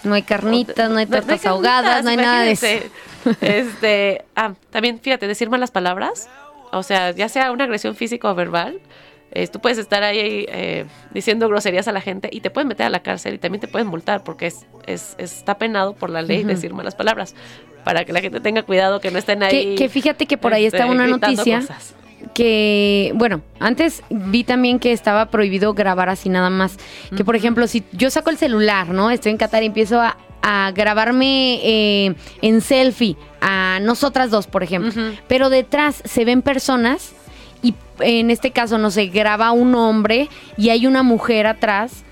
[0.05, 2.65] No hay carnitas, no hay No- no tortas hay ahogadas, no hay nada de eso.
[3.41, 6.29] Este, ah, también fíjate, decir malas palabras
[6.71, 8.79] o sea, ya sea una agresión física o verbal,
[9.31, 12.85] eh, tú puedes estar ahí eh, diciendo groserías a la gente y te pueden meter
[12.85, 16.21] a la cárcel y también te pueden multar porque es, es- está penado por la
[16.21, 17.33] ley decir malas palabras.
[17.83, 19.75] Para que la gente tenga cuidado, que no estén ahí.
[19.75, 21.95] Que, que fíjate que por ahí este, está una gritando noticia cosas.
[22.35, 26.77] Que, bueno, antes vi también que estaba prohibido grabar así nada más.
[27.15, 29.09] Que por ejemplo, si yo saco el celular, ¿no?
[29.09, 34.63] Estoy en Qatar y empiezo a, a grabarme eh, en selfie a nosotras dos, por
[34.63, 34.91] ejemplo.
[35.29, 37.13] Pero detrás se ven personas
[37.63, 42.03] y en este caso, no sé, graba un hombre y hay una mujer atrás.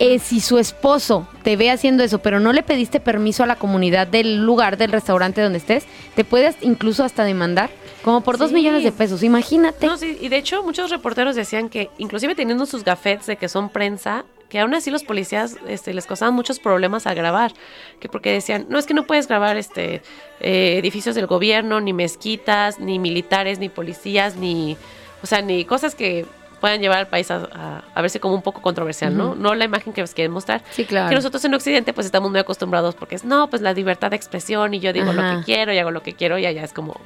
[0.00, 3.54] Eh, si su esposo te ve haciendo eso, pero no le pediste permiso a la
[3.54, 5.84] comunidad del lugar, del restaurante donde estés,
[6.16, 7.70] te puedes incluso hasta demandar
[8.02, 8.54] como por dos Sí.
[8.54, 9.22] millones de pesos.
[9.22, 9.86] Imagínate.
[9.86, 13.48] No, sí, y de hecho muchos reporteros decían que inclusive teniendo sus gafetes de que
[13.48, 17.52] son prensa, que aún así los policías este, les causaban muchos problemas al grabar,
[18.00, 20.00] que porque decían, no es que no puedes grabar este
[20.40, 24.76] eh, edificios del gobierno, ni mezquitas, ni militares, ni policías, ni,
[25.22, 26.24] o sea, ni cosas que
[26.60, 29.34] puedan llevar al país a, a- a verse como un poco controversial, ¿no?
[29.34, 30.62] No la imagen que les quieren mostrar.
[30.70, 31.08] Sí, claro.
[31.10, 34.16] Que nosotros en Occidente pues estamos muy acostumbrados porque es, no, pues la libertad de
[34.16, 36.72] expresión y yo digo lo que quiero y hago lo que quiero y allá es
[36.72, 36.98] como...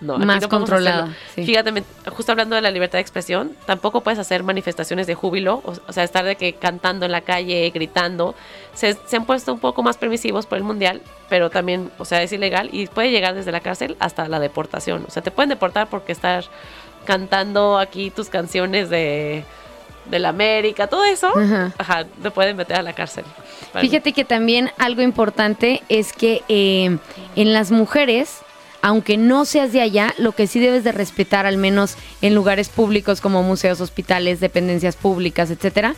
[0.00, 1.08] No, Más no hacerlo.
[1.34, 1.44] sí.
[1.44, 5.72] Fíjate, justo hablando de la libertad de expresión, tampoco puedes hacer manifestaciones de júbilo, o,
[5.88, 8.34] o sea, estar de que cantando en la calle, gritando.
[8.74, 12.22] Se, se han puesto un poco más permisivos por el mundial, pero también, o sea,
[12.22, 15.04] es ilegal y puede llegar desde la cárcel hasta la deportación.
[15.08, 16.44] O sea, te pueden deportar porque estar
[17.04, 19.44] cantando aquí tus canciones de,
[20.06, 21.72] de la América, todo eso, Ajá.
[21.78, 23.24] ajá, te pueden meter a la cárcel.
[23.80, 26.98] Fíjate que también algo importante es que eh,
[27.36, 28.40] en las mujeres,
[28.82, 32.68] aunque no seas de allá, lo que sí debes de respetar, al menos en lugares
[32.68, 35.94] públicos como museos, hospitales, dependencias públicas, etcétera,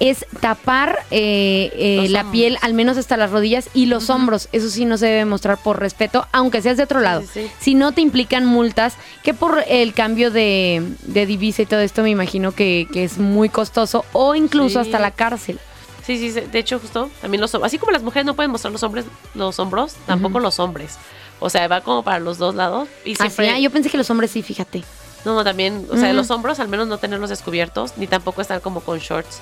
[0.00, 2.32] es tapar eh, eh, la hombros.
[2.32, 4.48] piel al menos hasta las rodillas y los hombros.
[4.52, 7.22] Eso sí no se debe mostrar por respeto, aunque seas de otro lado.
[7.22, 7.50] sí, sí.
[7.60, 12.02] Si no te implican multas, que por el cambio de, de divisa y todo esto
[12.02, 15.58] me imagino que, que es muy costoso, o incluso hasta la cárcel.
[16.04, 18.72] Sí, sí, sí, de hecho justo también los así como las mujeres no pueden mostrar
[18.72, 20.98] los hombres los hombros, tampoco los hombres.
[21.42, 23.98] O sea, va como para los dos lados y Así, siempre ah, yo pensé que
[23.98, 24.84] los hombres sí, fíjate.
[25.24, 26.16] no, no, también, o sea, Ujú.
[26.16, 29.40] los hombros al menos no tenerlos descubiertos ni tampoco estar como con shorts.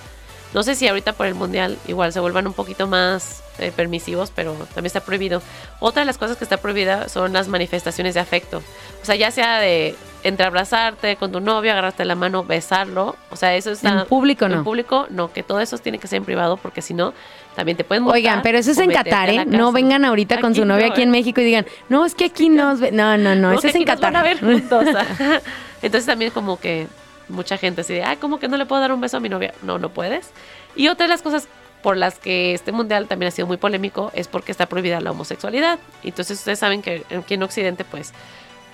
[0.53, 4.33] No sé si ahorita por el mundial igual se vuelvan un poquito más eh, permisivos,
[4.35, 5.43] pero también está prohibido.
[5.79, 8.63] Otra de las cosas que está prohibida son las manifestaciones de afecto.
[9.03, 13.17] O sea, ya sea de entre abrazarte con tu novio, agarrarte la mano, besarlo.
[13.31, 14.01] O sea, eso está.
[14.01, 14.57] En público, no.
[14.57, 17.15] En público, no, que todo eso tiene que ser en privado, porque si no,
[17.55, 19.45] también te pueden multar Oigan, pero eso es en Qatar, ¿eh?
[19.47, 21.13] No vengan ahorita con Aquí su novia no, aquí en ¿eh?
[21.13, 22.81] México y digan, no, es que aquí nos.
[22.81, 24.13] No, no, no, No, eso es en aquí nos Qatar.
[24.13, 24.85] van a ver juntos.
[25.83, 26.87] Entonces también como que
[27.31, 29.29] mucha gente así de, ay, ¿cómo que no le puedo dar un beso a mi
[29.29, 29.55] novia?
[29.63, 30.31] No, no puedes.
[30.77, 31.49] Y otra de las cosas
[31.83, 35.13] por las que este mundial también ha sido muy polémico es porque está prohibida la
[35.13, 35.79] homosexualidad.
[36.03, 38.13] Entonces ustedes saben que aquí en Occidente pues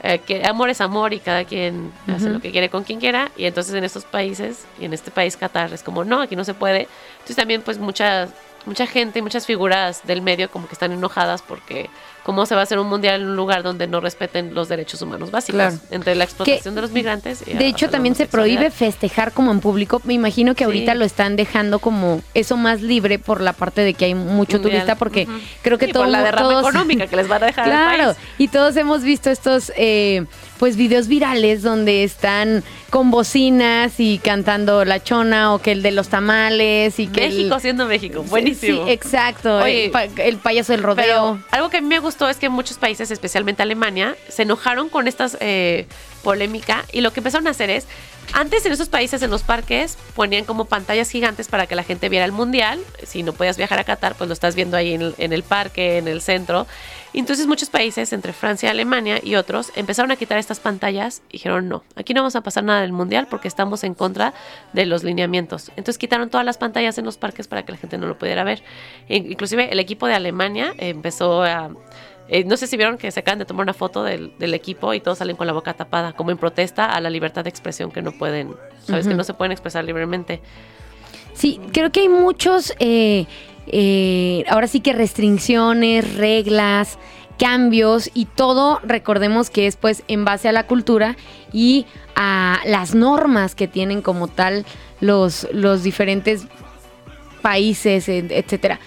[0.02, 2.34] eh, que amor es amor y cada quien hace Ujú.
[2.34, 3.30] lo que quiere con quien quiera.
[3.36, 6.44] Y entonces en estos países y en este país Qatar es como, no, aquí no
[6.44, 6.88] se puede.
[7.14, 8.28] Entonces también pues mucha,
[8.66, 11.88] mucha gente, muchas figuras del medio como que están enojadas porque
[12.26, 15.00] cómo se va a hacer un mundial en un lugar donde no respeten los derechos
[15.00, 15.60] humanos básicos.
[15.60, 15.76] Claro.
[15.92, 19.60] Entre la explotación de los migrantes y De hecho, también se prohíbe festejar como en
[19.60, 20.00] público.
[20.02, 20.98] Me imagino que ahorita Sí.
[20.98, 24.72] lo están dejando como eso más libre por la parte de que hay mucho Mundial.
[24.80, 25.28] turista, porque
[25.62, 27.70] creo que Sí, todo por la derrama todos- económica que les van a dejar al
[27.70, 28.18] Claro, país.
[28.38, 30.24] y todos hemos visto estos eh,
[30.58, 35.90] pues videos virales donde están con bocinas y cantando la chona o que el de
[35.92, 38.86] los tamales y que el- México siendo México, buenísimo.
[38.86, 39.58] Sí, exacto.
[39.58, 41.04] Oye, el, pa- el payaso del rodeo.
[41.04, 44.88] Pero algo que a mí me gustó es que muchos países, especialmente Alemania, se enojaron
[44.88, 45.28] con esta
[46.22, 47.86] polémica y lo que empezaron a hacer es,
[48.32, 52.08] antes en esos países, en los parques, ponían como pantallas gigantes para que la gente
[52.08, 52.80] viera el mundial.
[53.04, 55.42] Si no podías viajar a Qatar, pues lo estás viendo ahí en el, en el
[55.42, 56.66] parque, en el centro.
[57.12, 61.68] Entonces muchos países, entre Francia, Alemania y otros, empezaron a quitar estas pantallas y dijeron,
[61.68, 64.34] no, aquí no vamos a pasar nada del mundial porque estamos en contra
[64.72, 65.68] de los lineamientos.
[65.76, 68.42] Entonces quitaron todas las pantallas en los parques para que la gente no lo pudiera
[68.42, 68.62] ver.
[69.08, 71.70] E- Inclusive el equipo de Alemania empezó a...
[72.28, 74.92] eh, no sé si vieron que se acaban de tomar una foto del, del equipo
[74.94, 77.90] y todos salen con la boca tapada, como en protesta a la libertad de expresión
[77.90, 78.54] que no pueden,
[78.84, 80.40] sabes, que no se pueden expresar libremente.
[81.34, 83.26] Sí, creo que hay muchos, eh,
[83.66, 86.98] eh, ahora sí que restricciones, reglas,
[87.38, 91.16] cambios y todo, recordemos que es pues en base a la cultura
[91.52, 94.64] y a las normas que tienen como tal
[95.00, 96.46] los, los diferentes
[97.42, 98.80] países, et- etcétera.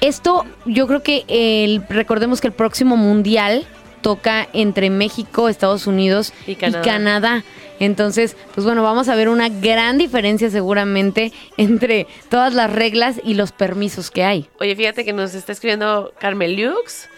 [0.00, 3.66] Esto, yo creo que el, recordemos que el próximo mundial
[4.02, 7.44] toca entre México, Estados Unidos Y y Canadá.
[7.80, 13.34] Entonces, pues bueno, vamos a ver una gran diferencia seguramente entre todas las reglas y
[13.34, 14.48] los permisos que hay.
[14.60, 17.08] Oye, fíjate que nos está escribiendo Carmel Lux.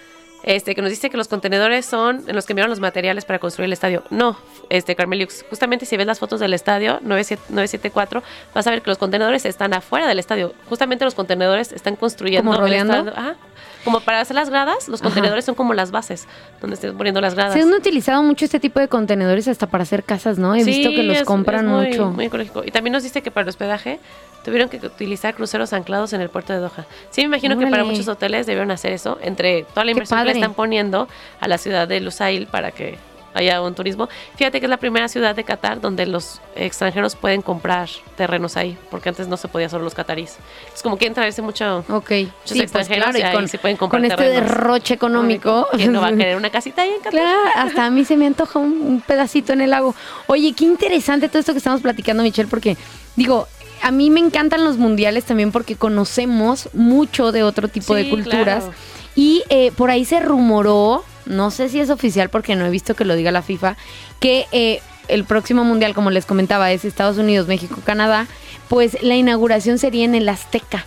[0.43, 3.39] Este, que nos dice que los contenedores son en los que enviaron los materiales para
[3.39, 4.05] construir el estadio.
[4.11, 4.39] No,
[4.71, 8.23] este, Carmeliux, justamente si ves las fotos del estadio 97 974,
[8.55, 10.55] vas a ver que los contenedores están afuera del estadio.
[10.69, 12.99] Justamente los contenedores están construyendo ¿Como el rodeando?
[12.99, 13.19] estadio.
[13.19, 13.37] Ajá.
[13.85, 15.09] Como para hacer las gradas, los Ajá.
[15.09, 16.27] contenedores son como las bases,
[16.61, 17.55] donde están poniendo las gradas.
[17.55, 20.55] Se han utilizado mucho este tipo de contenedores hasta para hacer casas, ¿no?
[20.55, 22.11] He Sí, visto que los es- compran es muy, mucho.
[22.11, 22.65] Muy ecológico.
[22.65, 24.01] Y también nos dice que para el hospedaje
[24.45, 26.87] tuvieron que utilizar cruceros anclados en el puerto de Doha.
[27.11, 30.25] Sí, me imagino que para muchos hoteles debieron hacer eso, entre toda la inversión que
[30.27, 31.09] le están poniendo
[31.41, 32.99] a la ciudad de Lusail para que
[33.35, 34.09] haya un turismo.
[34.37, 38.77] Fíjate que es la primera ciudad de Qatar donde los extranjeros pueden comprar terrenos ahí,
[38.91, 40.37] porque antes no se podía solo los catarís.
[40.75, 43.59] Es como quieren traerse mucho, Ok, muchos sí, pues extranjeros claro, y ahí con, se
[43.59, 45.69] pueden comprar con este derroche económico.
[45.73, 47.13] ¿Quién no va a querer una casita ahí en Qatar?
[47.13, 49.95] Claro, hasta a mí se me antoja un, un pedacito en el lago.
[50.27, 52.77] Oye, qué interesante todo esto que estamos platicando, Michelle, porque
[53.17, 53.47] digo,
[53.83, 58.65] a mí me encantan los mundiales también porque conocemos mucho de otro tipo de culturas.
[58.65, 58.99] claro.
[59.15, 62.95] Y eh, por ahí se rumoró, no sé si es oficial porque no he visto
[62.97, 63.77] que lo diga la FIFA,
[64.21, 68.27] que eh, el próximo mundial, como les comentaba, es Estados Unidos, México, Canadá,
[68.69, 70.85] pues la inauguración sería en el Azteca.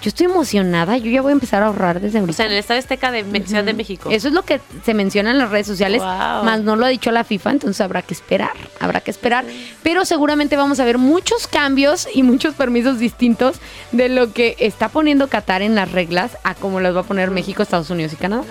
[0.00, 2.30] Yo estoy emocionada, yo ya voy a empezar a ahorrar desde ahorita.
[2.30, 4.10] O sea, en el Estadio Azteca de Me- Ciudad de México.
[4.12, 6.44] Eso es lo que se menciona en las redes sociales, Wow.
[6.44, 9.44] más no lo ha dicho la FIFA, entonces habrá que esperar, habrá que esperar.
[9.82, 13.56] Pero seguramente vamos a ver muchos cambios y muchos permisos distintos
[13.90, 17.32] de lo que está poniendo Qatar en las reglas a como las va a poner
[17.32, 18.44] México, Estados Unidos y Canadá.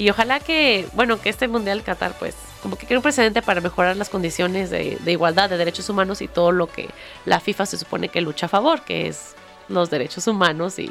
[0.00, 3.60] Y ojalá que, bueno, que este Mundial Qatar, pues, como que cree un precedente para
[3.60, 6.88] mejorar las condiciones de, igualdad, de derechos humanos y todo lo que
[7.26, 9.34] la FIFA se supone que lucha a favor, que es
[9.68, 10.90] los derechos humanos y,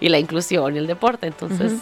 [0.00, 1.28] y la inclusión y el deporte.
[1.28, 1.74] Entonces.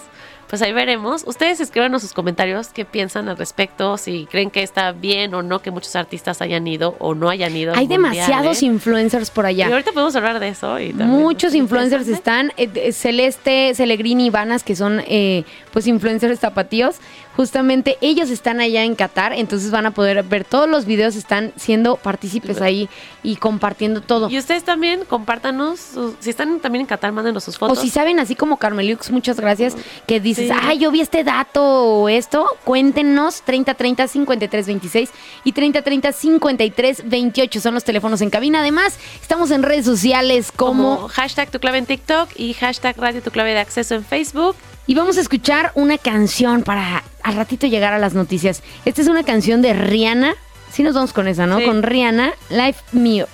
[0.48, 1.24] Pues ahí veremos.
[1.26, 5.60] Ustedes escríbanos sus comentarios, qué piensan al respecto, si creen que está bien o no
[5.60, 7.72] que muchos artistas hayan ido o no hayan ido.
[7.72, 8.66] Hay Mundial, demasiados ¿eh?
[8.66, 9.68] influencers por allá.
[9.68, 10.78] Y ahorita podemos hablar de eso.
[10.78, 16.96] Y Muchos influencers están, eh, Celeste, Celegrini y Vanas, que son eh, pues influencers tapatíos,
[17.36, 21.52] justamente ellos están allá en Qatar, entonces van a poder ver todos los videos, están
[21.56, 22.88] siendo partícipes ahí
[23.22, 24.30] y compartiendo todo.
[24.30, 25.80] Y ustedes también, compártanos,
[26.20, 27.80] si están también en Qatar, mándenos sus O fotos.
[27.80, 29.76] si saben, así como Carmeliux, muchas gracias,
[30.06, 30.54] que dices, Sí.
[30.62, 35.10] ay, yo vi este dato o esto, cuéntenos 3030 5326
[35.44, 38.60] y 3030 5328 son los teléfonos en cabina.
[38.60, 40.96] Además, estamos en redes sociales como...
[40.96, 44.56] como hashtag tu clave en TikTok y hashtag radio tu clave de acceso en Facebook.
[44.86, 48.62] Y vamos a escuchar una canción para al ratito llegar a las noticias.
[48.84, 50.34] Esta es una canción de Rihanna.
[50.70, 51.58] Sí nos vamos con esa, ¿no?
[51.58, 51.64] Sí.
[51.64, 53.24] Con Rihanna, Life Me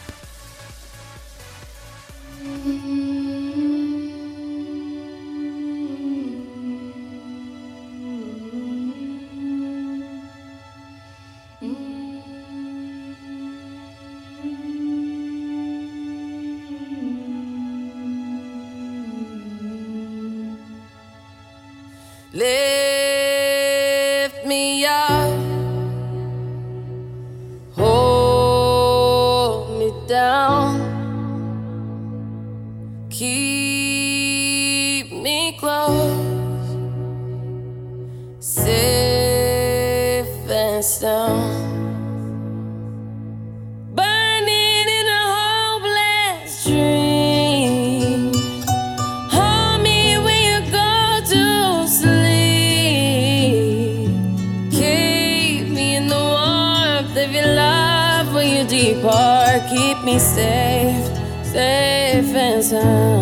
[22.35, 22.92] Let.
[62.85, 63.22] love.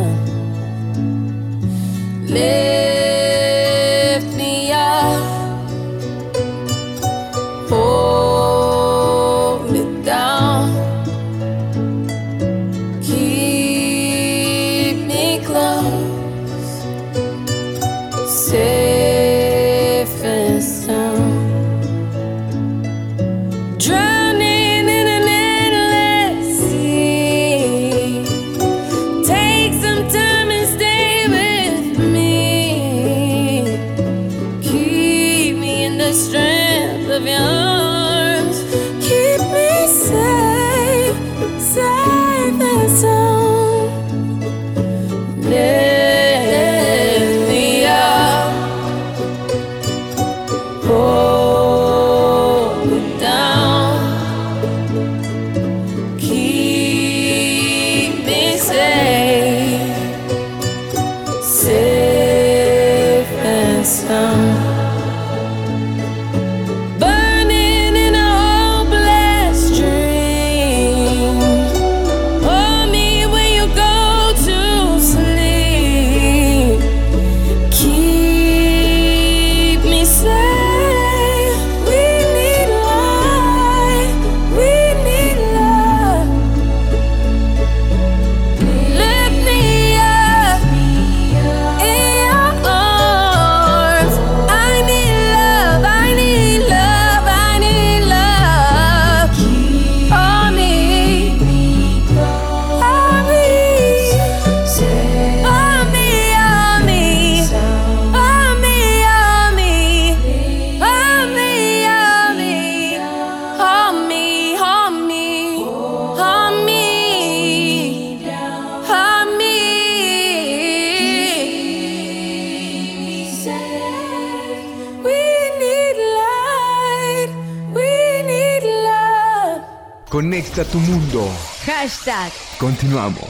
[132.61, 133.24] Continuamos.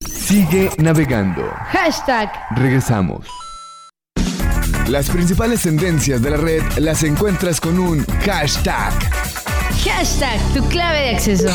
[0.00, 1.42] Sigue navegando.
[1.66, 2.32] Hashtag.
[2.56, 3.26] Regresamos.
[4.88, 8.94] Las principales tendencias de la red las encuentras con un hashtag.
[9.84, 10.40] Hashtag.
[10.54, 11.50] Tu clave de acceso.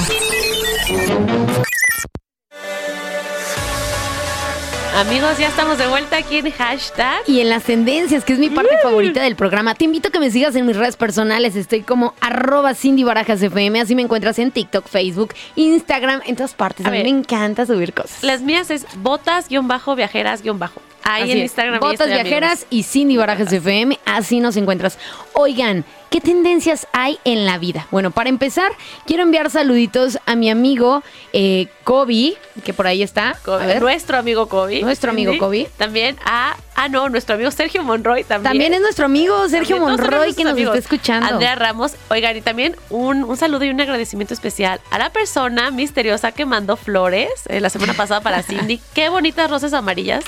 [4.95, 7.21] Amigos, ya estamos de vuelta aquí en hashtag.
[7.27, 9.75] Y en las tendencias, que es mi parte favorita del programa.
[9.75, 11.57] Te invito a que me sigas en mis redes personales.
[11.57, 13.81] Estoy como arroba Cindy Barajas FM.
[13.81, 16.85] Así me encuentras en TikTok, Facebook, Instagram, en todas partes.
[16.85, 17.05] A, A mí ver.
[17.11, 18.23] me encanta subir cosas.
[18.23, 20.81] Las mías es botas-viajeras-bajo.
[21.05, 21.37] Ahí Así en.
[21.39, 21.79] Instagram.
[21.79, 22.23] Botas amigos.
[22.23, 23.97] viajeras y Cindy Barajas FM.
[24.05, 24.97] Así nos encuentras.
[25.33, 27.87] Oigan, ¿qué tendencias hay en la vida?
[27.91, 28.71] Bueno, para empezar,
[29.05, 32.33] quiero enviar saluditos a mi amigo eh, Kobe,
[32.63, 33.37] que por ahí está.
[33.45, 33.81] Ver.
[33.81, 34.81] Nuestro amigo Kobe.
[34.81, 35.37] Nuestro amigo Sí.
[35.37, 35.69] Kobe.
[35.77, 36.55] También a.
[36.77, 38.51] Ah, no, nuestro amigo Sergio Monroy también.
[38.51, 41.27] También es nuestro amigo Sergio También, Monroy que nos nuestros está escuchando.
[41.27, 41.93] Andrea Ramos.
[42.09, 46.45] Oigan, y también un, un saludo y un agradecimiento especial a la persona misteriosa que
[46.45, 48.81] mandó flores eh, la semana pasada para Cindy.
[48.93, 50.25] Qué bonitas rosas amarillas.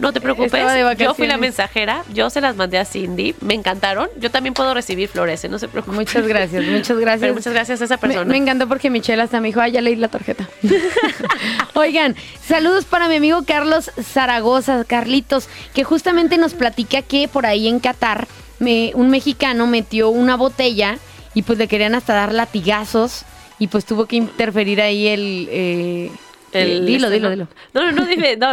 [0.00, 0.52] No te preocupes.
[0.98, 2.02] Yo fui la mensajera.
[2.12, 3.34] Yo se las mandé a Cindy.
[3.42, 4.08] Me encantaron.
[4.18, 5.94] Yo también puedo recibir flores, eh, no se preocupe.
[5.96, 7.20] Muchas gracias, muchas gracias.
[7.20, 8.24] Pero muchas gracias a esa Me, persona.
[8.24, 10.48] me encantó porque Michelle hasta me dijo, ah, ya leí la tarjeta.
[11.74, 17.68] Oigan, saludos para mi amigo Carlos Zaragoza, Carlitos, que justamente nos platica que por ahí
[17.68, 18.26] en Qatar
[18.58, 20.98] me- un mexicano metió una botella
[21.34, 23.22] y pues le querían hasta dar latigazos
[23.58, 25.48] y pues tuvo que interferir ahí el...
[25.50, 26.10] eh,
[26.58, 27.48] El- dilo, este, dilo, dilo.
[27.74, 28.48] No, no, no, dime, no.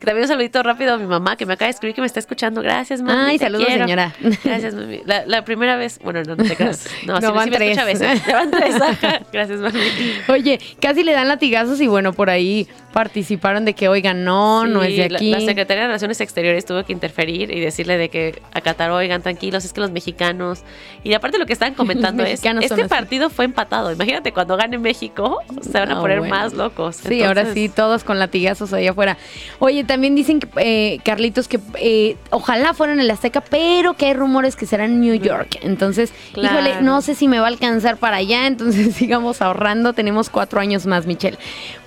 [0.00, 2.18] También un saludito rápido a mi mamá que me acaba de escribir que me está
[2.20, 2.60] escuchando.
[2.62, 3.30] Gracias, mami.
[3.30, 3.84] Ay, saludos, quiero.
[3.84, 4.14] señora.
[4.44, 5.00] Gracias, mami.
[5.06, 6.88] La, la primera vez, bueno, no, no te creas.
[7.06, 7.98] No, No, sí, van sí me escucha a tres.
[8.00, 8.26] veces.
[8.26, 8.74] Ya van tres.
[9.32, 9.80] Gracias, mami.
[10.28, 12.66] Oye, casi le dan latigazos y bueno, por ahí
[12.96, 15.30] participaron de que, oigan, no, no es de la- aquí.
[15.30, 19.20] La, Secretaría de Relaciones Exteriores tuvo que interferir y decirle de que a Qatar, oigan,
[19.20, 20.62] tranquilos, es que los mexicanos.
[21.04, 21.74] Y aparte lo que estaban
[22.14, 23.92] comentando es, este partido fue empatado.
[23.92, 26.34] Imagínate, cuando gane México, se van a No, poner bueno.
[26.34, 26.96] más locos.
[26.96, 29.18] Sí, ahora sí, todos con latigazos allá afuera.
[29.58, 34.06] Oye, también dicen, que, eh, Carlitos, que eh, ojalá fuera en el Azteca, pero que
[34.06, 35.58] hay rumores que será en New York.
[35.60, 36.60] Entonces, Claro.
[36.60, 39.92] híjole, no sé si me va a alcanzar para allá, entonces sigamos ahorrando.
[39.92, 41.36] Tenemos cuatro años más, Michelle.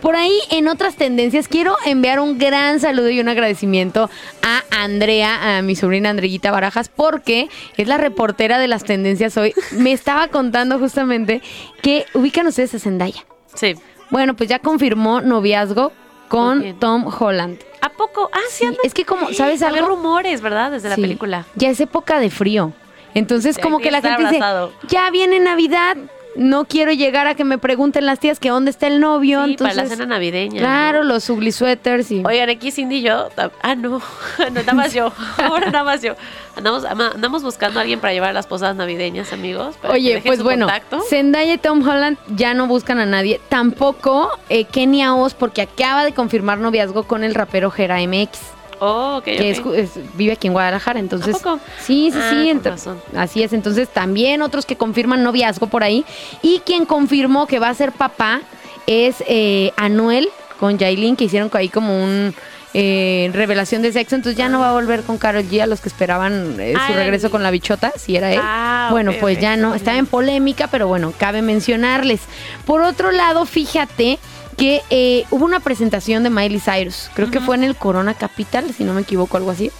[0.01, 4.09] Por ahí, en otras tendencias, quiero enviar un gran saludo y un agradecimiento
[4.41, 9.53] a Andrea, a mi sobrina Andreguita Barajas, porque es la reportera de las tendencias hoy.
[9.71, 11.41] Me estaba contando justamente
[11.81, 13.25] que ubican ustedes a Zendaya.
[13.53, 13.75] Sí.
[14.09, 15.91] Bueno, pues ya confirmó noviazgo
[16.29, 17.59] con Tom Holland.
[17.81, 18.29] ¿A poco?
[18.31, 19.85] Ah, sí, anda- es que como, ¿sabes algo?
[19.87, 20.71] rumores, ¿verdad?
[20.71, 21.01] Desde la Sí.
[21.01, 21.45] película.
[21.55, 22.71] Ya es época de frío.
[23.15, 24.67] Entonces, Sí, como hay que la gente abrazado.
[24.83, 25.97] dice, ya viene Navidad,
[26.35, 29.43] no quiero llegar a que me pregunten las tías que dónde está el novio.
[29.45, 30.59] Sí, entonces, para la cena navideña.
[30.59, 32.23] Claro, los ugly sweaters y...
[32.25, 33.29] Oigan, aquí Cindy y yo.
[33.61, 34.01] Ah, no.
[34.39, 35.11] no, nada más yo.
[35.37, 36.15] Ahora nada más yo.
[36.55, 39.75] Andamos, andamos buscando a alguien para llevar a las posadas navideñas, amigos.
[39.77, 41.01] para Oye, pues bueno, contacto.
[41.09, 43.39] Zendaya y Tom Holland ya no buscan a nadie.
[43.49, 48.58] Tampoco eh, Kenia Oz, porque acaba de confirmar noviazgo con el rapero Jera MX.
[48.79, 49.73] Oh, ok, que es- ok.
[49.75, 51.59] es- vive aquí en Guadalajara, entonces ¿A poco?
[51.79, 53.01] sí, sí, Ah, sí, razón.
[53.15, 56.05] así es, entonces también otros que confirman noviazgo por ahí
[56.41, 58.41] y quien confirmó que va a ser papá
[58.87, 62.33] es eh, Anuel con Yailin que hicieron ahí como un
[62.75, 65.81] eh, revelación de sexo, entonces ya no va a volver con Carol G a los
[65.81, 68.39] que esperaban eh, su regreso con la bichota, si era él.
[68.43, 72.21] Ah, bueno, pues ya no, estaba en polémica, pero bueno, cabe mencionarles.
[72.65, 74.19] Por otro lado, fíjate
[74.59, 78.73] que eh, hubo una presentación de Miley Cyrus, creo que fue en el Corona Capital,
[78.75, 79.71] si no me equivoco, algo así.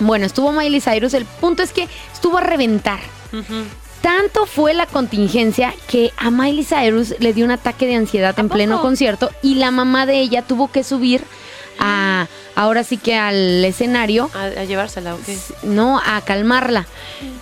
[0.00, 3.00] Bueno, estuvo Miley Cyrus, el punto es que estuvo a reventar.
[4.00, 8.48] Tanto fue la contingencia que a Miley Cyrus le dio un ataque de ansiedad en
[8.48, 11.22] pleno concierto y la mamá de ella tuvo que subir
[11.78, 15.28] a ahora sí que al escenario A, a llevársela, ok.
[15.62, 16.86] no a calmarla.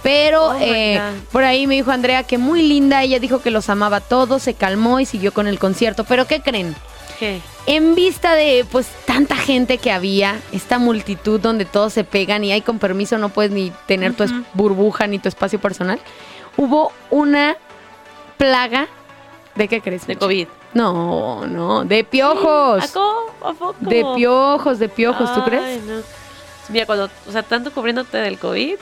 [0.02, 1.00] Pero Oh eh,
[1.32, 4.42] por ahí me dijo Andrea que muy linda, ella dijo que los amaba a todos,
[4.42, 6.04] se calmó y siguió con el concierto.
[6.04, 6.74] Pero ¿qué creen?
[7.18, 7.40] ¿Qué?
[7.66, 12.52] En vista de pues tanta gente que había, esta multitud donde todos se pegan y
[12.52, 14.24] hay con permiso no puedes ni tener tu
[14.54, 15.98] burbuja ni tu espacio personal,
[16.56, 17.56] hubo una
[18.36, 18.86] plaga
[19.56, 20.06] ¿de qué crees?
[20.06, 20.16] De?
[20.16, 20.46] COVID.
[20.76, 22.84] No, no, de piojos.
[22.84, 23.76] ¿A, co- ¿A poco?
[23.80, 25.82] De piojos, de piojos, ¿tú Ay, crees?
[25.84, 25.94] no.
[26.68, 28.74] Mira, cuando, o sea, tanto cubriéndote del COVID,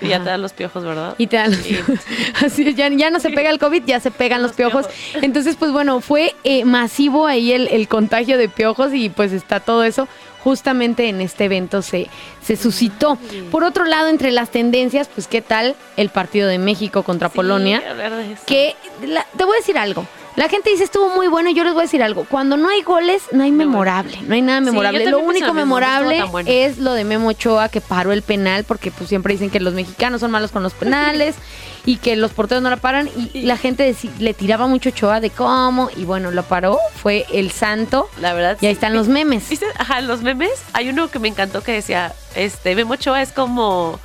[0.00, 1.14] y ya te dan los piojos, ¿verdad?
[1.18, 1.78] Y te dan los Sí.
[2.44, 4.86] Así es, ya, ya no se pega el COVID, ya se pegan los, Los piojos.
[4.86, 5.22] piojos.
[5.24, 9.58] Entonces, pues bueno, fue eh, masivo ahí el, el contagio de piojos y pues está
[9.60, 10.06] todo eso.
[10.44, 12.08] Justamente en este evento se,
[12.42, 13.18] se suscitó.
[13.50, 17.34] Por otro lado, entre las tendencias, pues qué tal el partido de México contra Sí,
[17.36, 17.82] Polonia.
[17.90, 18.42] hablar de eso.
[18.46, 20.06] Que la- te voy a decir algo.
[20.38, 22.24] La gente dice estuvo muy bueno y yo les voy a decir algo.
[22.24, 24.20] Cuando no hay goles, no hay memorable.
[24.22, 25.04] No hay nada memorable.
[25.10, 26.48] lo único memorable bueno.
[26.48, 29.74] es lo de Memo Ochoa que paró el penal porque pues siempre dicen que los
[29.74, 31.34] mexicanos son malos con los penales
[31.84, 35.30] y que los porteros no la paran y la gente le tiraba mucho Ochoa de
[35.30, 38.08] cómo y bueno, lo paró, fue el santo.
[38.20, 38.58] La verdad.
[38.60, 39.48] Y ahí están los memes.
[39.48, 39.66] ¿Viste?
[39.76, 40.62] Ajá, los memes.
[40.72, 43.98] Hay uno que me encantó que decía, este, Memo Ochoa es como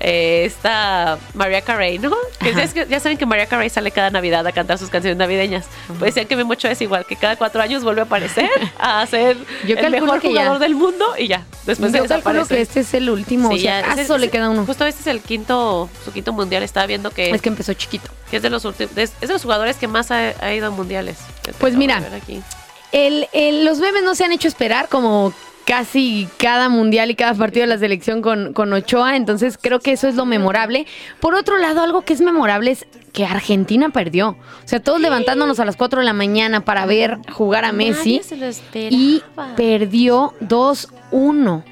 [0.00, 2.12] eh, esta María Carey, ¿no?
[2.40, 4.90] Que ya, es que- ya saben que María Carey sale cada Navidad a cantar sus
[4.90, 5.66] canciones navideñas.
[5.86, 9.04] Pues decían que Memo Ochoa es igual, que cada cuatro años vuelve a aparecer a
[9.06, 9.36] ser
[9.66, 10.40] Yo el mejor que ya.
[10.42, 11.44] jugador del mundo y ya.
[11.66, 14.64] Después Yo calculo que este es el último, Sí, o sea, ya, le queda uno.
[14.64, 16.62] Justo este es el quinto, su quinto mundial.
[16.62, 18.08] Estaba viendo que, Es que empezó chiquito.
[18.30, 20.70] que es de los últimos, es, de los jugadores que más ha, ha ido a
[20.70, 21.18] mundiales.
[21.58, 22.40] Pues mira, ver aquí.
[22.92, 25.32] El, el- los memes no se han hecho esperar como
[25.68, 29.92] casi cada mundial y cada partido de la selección con, con Ochoa, entonces creo que
[29.92, 30.86] eso es lo memorable.
[31.20, 34.30] Por otro lado, algo que es memorable es que Argentina perdió.
[34.30, 38.22] O sea, todos levantándonos a las 4 de la mañana para ver jugar a Messi
[38.24, 39.22] se lo y
[39.56, 41.64] perdió 2-1.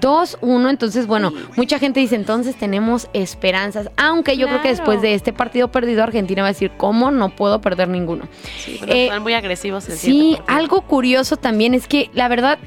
[0.00, 5.12] 2-1, entonces bueno, mucha gente dice entonces tenemos esperanzas, aunque yo creo que después de
[5.12, 8.26] este partido perdido Argentina va a decir, ¿cómo no puedo perder ninguno?
[8.58, 9.86] Sí, pero Eh, están muy agresivos.
[9.90, 12.58] en Sí, algo curioso también es que la verdad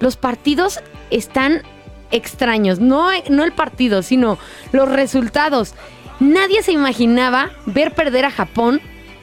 [0.00, 0.80] los partidos
[1.10, 1.62] están
[2.10, 4.38] extraños, no, no el partido, sino
[4.72, 5.74] los resultados.
[6.20, 8.80] Nadie se imaginaba ver perder a Japón,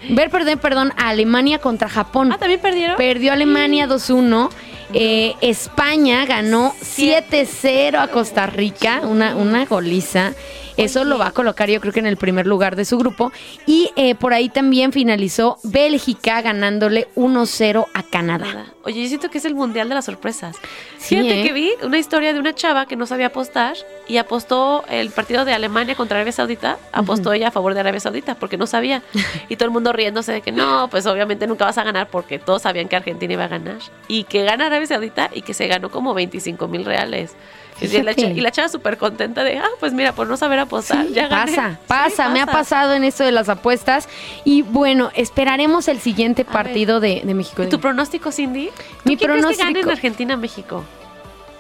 [0.10, 2.32] ver perder, perdón, a Alemania contra Japón.
[2.32, 2.98] Ah, ¿también perdieron?
[2.98, 4.50] Perdió Alemania 2-1.
[4.94, 10.34] Eh, España ganó 7-0 a Costa Rica, una, una goliza.
[10.78, 13.32] Eso lo va a colocar yo creo que en el primer lugar de su grupo.
[13.66, 18.74] Y eh, por ahí también finalizó Bélgica ganándole 1-0 a Canadá.
[18.84, 20.56] Oye, yo siento que es el mundial de las sorpresas.
[20.98, 21.44] Sí, Fíjate ¿eh?
[21.44, 23.76] que vi una historia de una chava que no sabía apostar
[24.08, 26.80] y apostó el partido de Alemania contra Arabia Saudita.
[26.92, 29.04] Apostó ella a favor de Arabia Saudita porque no sabía.
[29.50, 32.40] Y todo el mundo riéndose de que no, pues obviamente nunca vas a ganar porque
[32.40, 33.78] todos sabían que Argentina iba a ganar.
[34.08, 37.36] Y que gana Arabia Saudita y que se ganó como 25 mil reales.
[37.80, 41.14] Y la, y chava súper contenta de, ah, pues mira, por no saber apostar, Sí,
[41.14, 41.52] ya gané.
[41.56, 44.08] pasa, Sí, pasa, me ha pasado en esto de las apuestas.
[44.44, 47.64] Y bueno, esperaremos el siguiente A partido de, de México.
[47.64, 48.68] ¿Y tu pronóstico, Cindy?
[48.68, 48.74] ¿Tú
[49.10, 49.90] Mi quién crees que gane en pronóstico.
[49.92, 50.84] Argentina-México?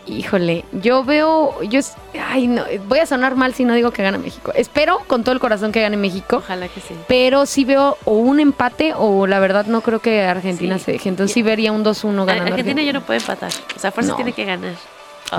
[0.08, 1.80] Híjole, yo veo, yo,
[2.28, 4.52] ay no, voy a sonar mal si no digo que gana México.
[4.56, 6.96] Espero con todo el corazón que gane México, Ojalá que sí.
[7.08, 10.86] pero sí veo o un empate o la verdad no creo que Argentina Sí.
[10.86, 11.10] se deje.
[11.10, 12.94] Entonces sí vería un 2-1 ganando Argentina ya Argentina.
[13.00, 13.52] no puede empatar.
[13.76, 14.16] O sea, fuerza No.
[14.16, 14.74] tiene que ganar.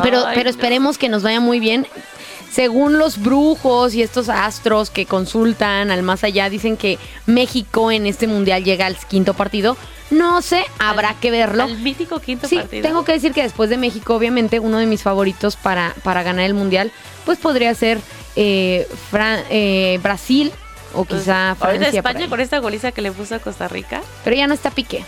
[0.03, 0.51] Pero, Ay, pero no.
[0.51, 1.87] esperemos que nos vaya muy bien.
[2.53, 8.07] Según los brujos y estos astros que consultan al más allá, dicen que México en
[8.07, 9.77] este mundial llega al quinto partido.
[10.11, 11.63] No sé, habrá que verlo.
[11.63, 12.83] Al mítico quinto Sí, partido.
[12.83, 16.45] tengo que decir que después de México, obviamente, uno de mis favoritos para, para ganar
[16.45, 16.93] el mundial,
[17.25, 17.99] pues podría ser
[18.37, 20.53] eh, Fran- eh, Brasil
[20.95, 22.03] o quizá Ahorita Francia.
[22.03, 24.01] por España con esta goliza que le puso a Costa Rica.
[24.25, 25.05] Pero ya no está pique.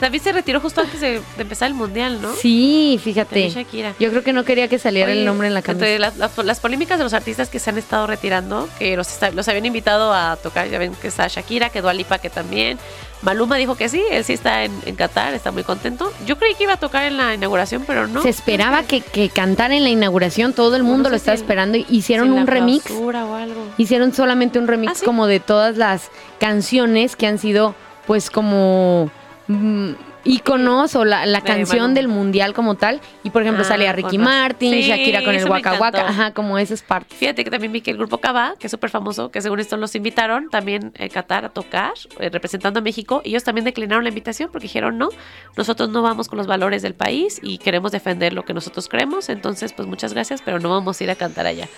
[0.00, 2.34] David se retiró justo antes de, empezar el mundial, ¿no?
[2.34, 3.30] Sí, fíjate.
[3.34, 3.94] También Shakira.
[3.98, 5.98] Yo creo que no quería que saliera el nombre en la Entre camisa.
[5.98, 9.08] las, las- las polémicas de los artistas que se han estado retirando, que los,
[9.48, 12.78] habían invitado a tocar, ya ven que está Shakira, que Dua Lipa que también.
[13.24, 16.12] Maluma dijo que sí, él sí está en, en Qatar, está muy contento.
[16.26, 18.22] Yo creí que iba a tocar en la inauguración, pero no.
[18.22, 21.42] Se esperaba que, que cantara en la inauguración, todo el mundo No lo estaba si
[21.42, 21.78] esperando.
[21.88, 22.84] Hicieron un remix.
[22.84, 23.66] clausura o algo.
[23.78, 25.04] Hicieron solamente un remix ¿Ah, sí?
[25.04, 27.74] como de todas las canciones que han sido
[28.06, 29.10] pues como
[29.48, 29.92] mm,
[30.24, 33.00] íconos o la, la De canción del mundial como tal.
[33.22, 34.18] Y por ejemplo Ah, salía Ricky.
[34.18, 37.16] Martin, Sí, Shakira con el Waka Waka, ajá, como esas partes.
[37.18, 39.76] Fíjate que también vi que el grupo Cava, que es súper famoso, que según esto
[39.76, 43.22] los invitaron también a Qatar a tocar, eh, representando a México.
[43.24, 45.08] Ellos también declinaron la invitación porque dijeron, no,
[45.56, 49.28] nosotros no vamos con los valores del país y queremos defender lo que nosotros creemos.
[49.28, 51.68] Entonces, pues muchas gracias, pero no vamos a ir a cantar allá.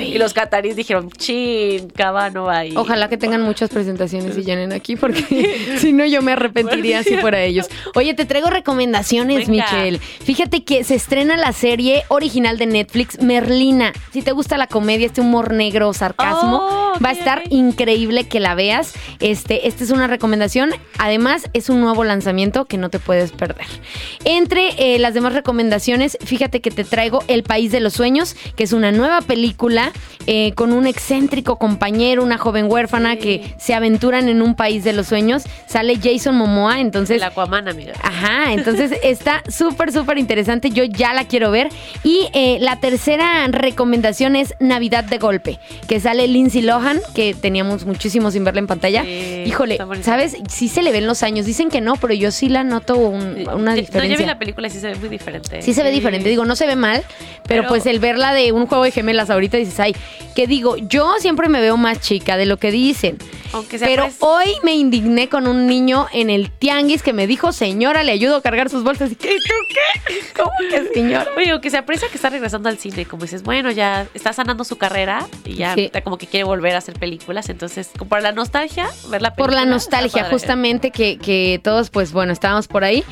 [0.00, 2.76] Y los cataríes dijeron, chin, Cava no va a ir.
[2.78, 5.22] Ojalá que tengan muchas presentaciones y llenen aquí, porque
[5.78, 7.68] si no yo me arrepentiría si fuera ellos.
[7.94, 9.64] Oye, te traigo recomendaciones, Venga.
[9.64, 9.98] Michelle.
[9.98, 13.92] Fíjate que se estrena la serie original de Netflix, Merlina.
[14.12, 18.40] Si te gusta la comedia, este humor negro, sarcasmo, Oh, va a estar increíble que
[18.40, 18.94] la veas.
[19.20, 20.70] Este, esta es una recomendación.
[20.98, 23.66] Además, es un nuevo lanzamiento que no te puedes perder.
[24.24, 28.64] Entre eh, las demás recomendaciones, fíjate que te traigo El País de los Sueños, que
[28.64, 29.92] es una nueva película
[30.26, 34.92] eh, con un excéntrico compañero, una joven huérfana que se aventuran en un país de
[34.92, 35.44] los sueños.
[35.66, 37.20] Sale Jason Momoa, entonces...
[37.70, 37.92] Amiga.
[38.02, 40.70] Ajá, entonces está súper, súper interesante.
[40.70, 41.68] Yo ya la quiero ver.
[42.02, 45.58] Y eh, la tercera recomendación es Navidad de Golpe,
[45.88, 49.02] que sale Lindsay Lohan que teníamos muchísimo sin verla en pantalla.
[49.04, 49.78] Sí, Híjole.
[50.02, 50.36] ¿sabes?
[50.48, 51.46] Sí se le ven los años.
[51.46, 54.18] Dicen que no, pero yo sí la noto un- una No, yo diferencia.
[54.18, 55.62] vi la película y sí se ve muy diferente.
[55.62, 57.02] Sí se ve diferente, digo, no se ve mal,
[57.46, 59.94] pero, Pero- pues el verla de un juego de gemelas ahorita dices, ay,
[60.34, 63.18] que digo, yo siempre me veo más chica de lo que dicen.
[63.52, 67.26] Aunque sea Pero pues- hoy me indigné con un niño en el tianguis que me
[67.26, 69.10] dijo, señora, le ayudo a cargar sus bolsas.
[69.12, 70.14] ¿Y tú qué?
[70.36, 71.28] ¿Cómo que señor?
[71.36, 74.64] Oye, aunque se aprecia que está regresando al cine, como dices, bueno, ya está sanando
[74.64, 75.84] su carrera y ya Sí.
[75.86, 79.34] está como que quiere volver a hacer películas, entonces, como por la nostalgia, ver la
[79.34, 79.70] Por película.
[79.70, 83.04] la está nostalgia, justamente que, que todos, pues bueno, estábamos por ahí.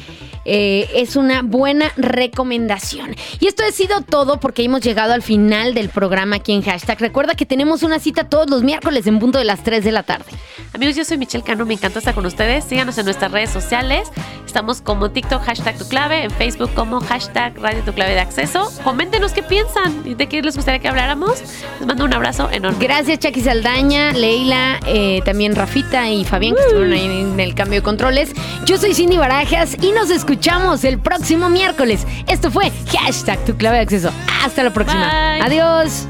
[0.45, 3.15] Eh, es una buena recomendación.
[3.39, 6.99] Y esto ha sido todo porque hemos llegado al final del programa aquí en Hashtag.
[7.01, 10.03] Recuerda que tenemos una cita todos los miércoles en punto de las 3 de la
[10.03, 10.25] tarde.
[10.73, 12.65] Amigos, yo soy Michelle Cano, me encanta estar con ustedes.
[12.65, 14.09] Síganos en nuestras redes sociales.
[14.47, 18.71] Estamos como TikTok, hashtag tu clave, en Facebook como hashtag Radio Tu Clave de Acceso.
[18.85, 21.41] Coméntenos qué piensan y de qué les gustaría que habláramos.
[21.79, 22.79] Les mando un abrazo enorme.
[22.79, 27.81] Gracias, Chucky Saldaña, Leila, eh, también Rafita y Fabián, que estuvieron ahí en el cambio
[27.81, 28.33] de controles.
[28.67, 32.07] Yo soy Cindy Barajas y nos escuchamos el próximo miércoles.
[32.27, 34.11] Esto fue hashtag tu clave de acceso.
[34.45, 35.09] Hasta la próxima.
[35.09, 35.43] Bye.
[35.43, 36.07] Adiós.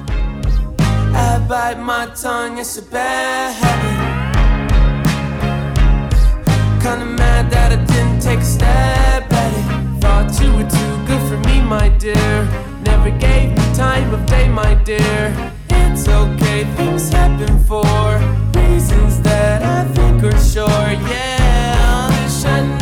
[1.14, 4.12] I bite my tongue, it's a bad habit.
[6.82, 7.81] Kinda mad that I didn't
[8.22, 10.00] take a step at it.
[10.00, 12.44] Thought you were too good for me, my dear.
[12.84, 15.52] Never gave me time of day, my dear.
[15.70, 17.84] It's okay, things happen for
[18.54, 20.88] reasons that I think are sure.
[21.10, 22.81] Yeah, I wish I knew.